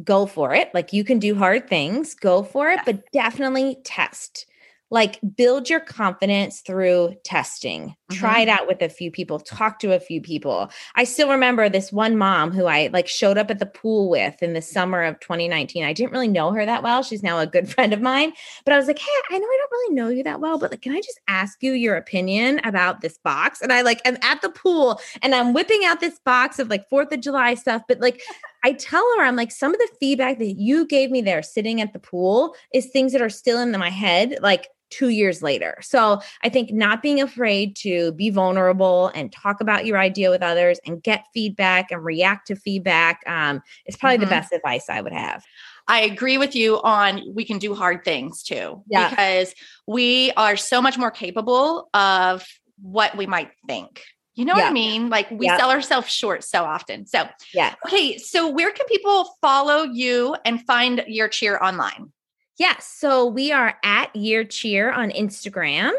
go 0.03 0.27
for 0.27 0.53
it. 0.53 0.75
Like 0.75 0.93
you 0.93 1.05
can 1.05 1.21
do 1.21 1.37
hard 1.37 1.69
things, 1.69 2.15
go 2.15 2.43
for 2.43 2.69
it, 2.69 2.81
but 2.85 3.05
definitely 3.13 3.79
test 3.85 4.47
like 4.95 5.19
build 5.37 5.69
your 5.69 5.81
confidence 5.81 6.61
through 6.61 7.17
testing. 7.25 7.97
Mm-hmm. 8.11 8.21
try 8.21 8.41
it 8.41 8.49
out 8.51 8.67
with 8.67 8.83
a 8.83 8.89
few 8.91 9.11
people. 9.11 9.41
Talk 9.41 9.79
to 9.79 9.95
a 9.95 9.99
few 9.99 10.21
people. 10.21 10.71
I 10.95 11.05
still 11.05 11.31
remember 11.31 11.71
this 11.71 11.91
one 11.91 12.19
mom 12.19 12.53
who 12.53 12.67
i 12.67 12.89
like 12.93 13.09
showed 13.09 13.39
up 13.39 13.51
at 13.51 13.59
the 13.59 13.67
pool 13.67 14.11
with 14.11 14.43
in 14.43 14.53
the 14.53 14.61
summer 14.61 15.03
of 15.03 15.19
2019 15.21 15.83
i 15.83 15.93
didn't 15.95 16.13
really 16.13 16.29
know 16.29 16.53
her 16.53 16.65
that 16.65 16.83
well. 16.83 17.03
She's 17.03 17.23
now 17.23 17.39
a 17.39 17.47
good 17.47 17.69
friend 17.73 17.93
of 17.93 18.01
mine. 18.01 18.33
But 18.65 18.75
i 18.75 18.77
was 18.77 18.87
like 18.87 18.99
hey 18.99 19.11
i 19.31 19.39
know 19.39 19.47
i 19.47 19.59
don't 19.59 19.73
really 19.73 19.95
know 19.95 20.09
you 20.11 20.23
that 20.23 20.41
well 20.41 20.59
but 20.59 20.71
like 20.71 20.83
can 20.83 20.93
i 20.93 21.01
just 21.01 21.19
ask 21.29 21.63
you 21.63 21.73
your 21.73 21.97
opinion 21.97 22.61
about 22.63 23.01
this 23.01 23.19
box? 23.19 23.61
And 23.61 23.73
i 23.73 23.81
like 23.81 24.01
am 24.05 24.17
at 24.23 24.43
the 24.43 24.51
pool 24.51 25.01
and 25.23 25.35
i'm 25.35 25.53
whipping 25.53 25.85
out 25.85 26.01
this 26.01 26.21
box 26.21 26.59
of 26.59 26.69
like 26.69 26.89
fourth 26.89 27.11
of 27.11 27.21
july 27.21 27.55
stuff 27.55 27.83
but 27.89 28.01
like 28.01 28.21
I 28.65 28.73
tell 28.73 29.07
her, 29.17 29.25
I'm 29.25 29.37
like, 29.37 29.53
some 29.53 29.75
of 29.75 29.79
the 29.79 29.89
feedback 30.01 30.39
that 30.39 30.55
you 30.59 30.87
gave 30.87 31.11
me 31.11 31.21
there 31.21 31.43
sitting 31.43 31.81
at 31.83 31.93
the 31.93 31.99
pool 31.99 32.57
is 32.73 32.87
things 32.87 33.13
that 33.13 33.21
are 33.21 33.29
still 33.29 33.61
in 33.61 33.71
my 33.73 33.91
head, 33.91 34.39
like 34.41 34.69
two 34.91 35.11
years 35.11 35.43
later. 35.43 35.77
So 35.83 36.21
I 36.43 36.49
think 36.49 36.73
not 36.73 37.03
being 37.03 37.21
afraid 37.21 37.77
to 37.77 38.13
be 38.13 38.31
vulnerable 38.31 39.11
and 39.15 39.31
talk 39.33 39.61
about 39.61 39.87
your 39.87 39.99
idea 39.99 40.31
with 40.31 40.43
others 40.43 40.79
and 40.87 41.03
get 41.03 41.27
feedback 41.35 41.91
and 41.91 42.05
react 42.05 42.47
to 42.47 42.57
feedback 42.57 43.21
um, 43.27 43.61
is 43.87 43.97
probably 43.97 44.17
mm-hmm. 44.17 44.25
the 44.25 44.31
best 44.31 44.53
advice 44.53 44.89
I 44.89 45.01
would 45.01 45.13
have. 45.13 45.45
I 45.89 46.01
agree 46.03 46.39
with 46.39 46.55
you 46.55 46.81
on 46.83 47.23
we 47.35 47.45
can 47.45 47.59
do 47.59 47.75
hard 47.75 48.05
things 48.05 48.43
too, 48.43 48.83
yeah. 48.89 49.11
because 49.11 49.55
we 49.87 50.33
are 50.37 50.57
so 50.57 50.81
much 50.81 50.97
more 50.97 51.11
capable 51.11 51.91
of 51.93 52.47
what 52.81 53.17
we 53.17 53.27
might 53.27 53.51
think. 53.67 54.03
You 54.35 54.45
know 54.45 54.57
yeah. 54.57 54.65
what 54.65 54.71
I 54.71 54.73
mean? 54.73 55.11
Like 55.11 55.31
we 55.31 55.47
yeah. 55.47 55.57
sell 55.57 55.71
ourselves 55.71 56.11
short 56.11 56.43
so 56.45 56.65
often. 56.65 57.07
So, 57.07 57.29
yeah. 57.53 57.75
Okay. 57.87 58.19
So, 58.19 58.51
where 58.51 58.73
can 58.73 58.87
people 58.87 59.37
follow 59.41 59.85
you 59.85 60.35
and 60.45 60.61
find 60.67 61.05
year 61.07 61.29
cheer 61.29 61.59
online? 61.63 62.13
Yes. 62.59 62.87
So 62.87 63.27
we 63.27 63.53
are 63.53 63.77
at 63.83 64.15
Year 64.15 64.45
Cheer 64.45 64.93
on 64.93 65.11
Instagram 65.11 65.91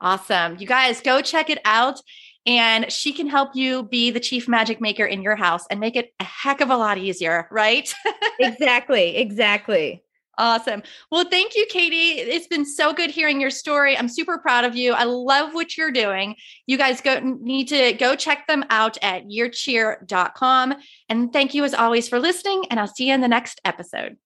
Awesome. 0.00 0.56
You 0.58 0.66
guys 0.66 1.00
go 1.00 1.20
check 1.22 1.48
it 1.50 1.60
out. 1.64 2.00
And 2.48 2.92
she 2.92 3.12
can 3.12 3.28
help 3.28 3.56
you 3.56 3.82
be 3.82 4.12
the 4.12 4.20
chief 4.20 4.46
magic 4.46 4.80
maker 4.80 5.04
in 5.04 5.20
your 5.20 5.34
house 5.34 5.66
and 5.68 5.80
make 5.80 5.96
it 5.96 6.14
a 6.20 6.24
heck 6.24 6.60
of 6.60 6.70
a 6.70 6.76
lot 6.76 6.96
easier, 6.96 7.48
right? 7.50 7.92
exactly. 8.38 9.16
Exactly. 9.16 10.04
Awesome. 10.38 10.82
Well, 11.10 11.24
thank 11.24 11.54
you, 11.54 11.66
Katie. 11.70 12.20
It's 12.20 12.46
been 12.46 12.66
so 12.66 12.92
good 12.92 13.10
hearing 13.10 13.40
your 13.40 13.50
story. 13.50 13.96
I'm 13.96 14.08
super 14.08 14.38
proud 14.38 14.64
of 14.64 14.76
you. 14.76 14.92
I 14.92 15.04
love 15.04 15.54
what 15.54 15.76
you're 15.76 15.90
doing. 15.90 16.36
You 16.66 16.76
guys 16.76 17.00
go 17.00 17.20
need 17.20 17.68
to 17.68 17.94
go 17.94 18.14
check 18.16 18.46
them 18.46 18.64
out 18.68 18.98
at 19.00 19.24
yearcheer.com. 19.24 20.74
And 21.08 21.32
thank 21.32 21.54
you 21.54 21.64
as 21.64 21.72
always 21.72 22.08
for 22.08 22.18
listening. 22.18 22.64
And 22.70 22.78
I'll 22.78 22.86
see 22.86 23.08
you 23.08 23.14
in 23.14 23.22
the 23.22 23.28
next 23.28 23.60
episode. 23.64 24.16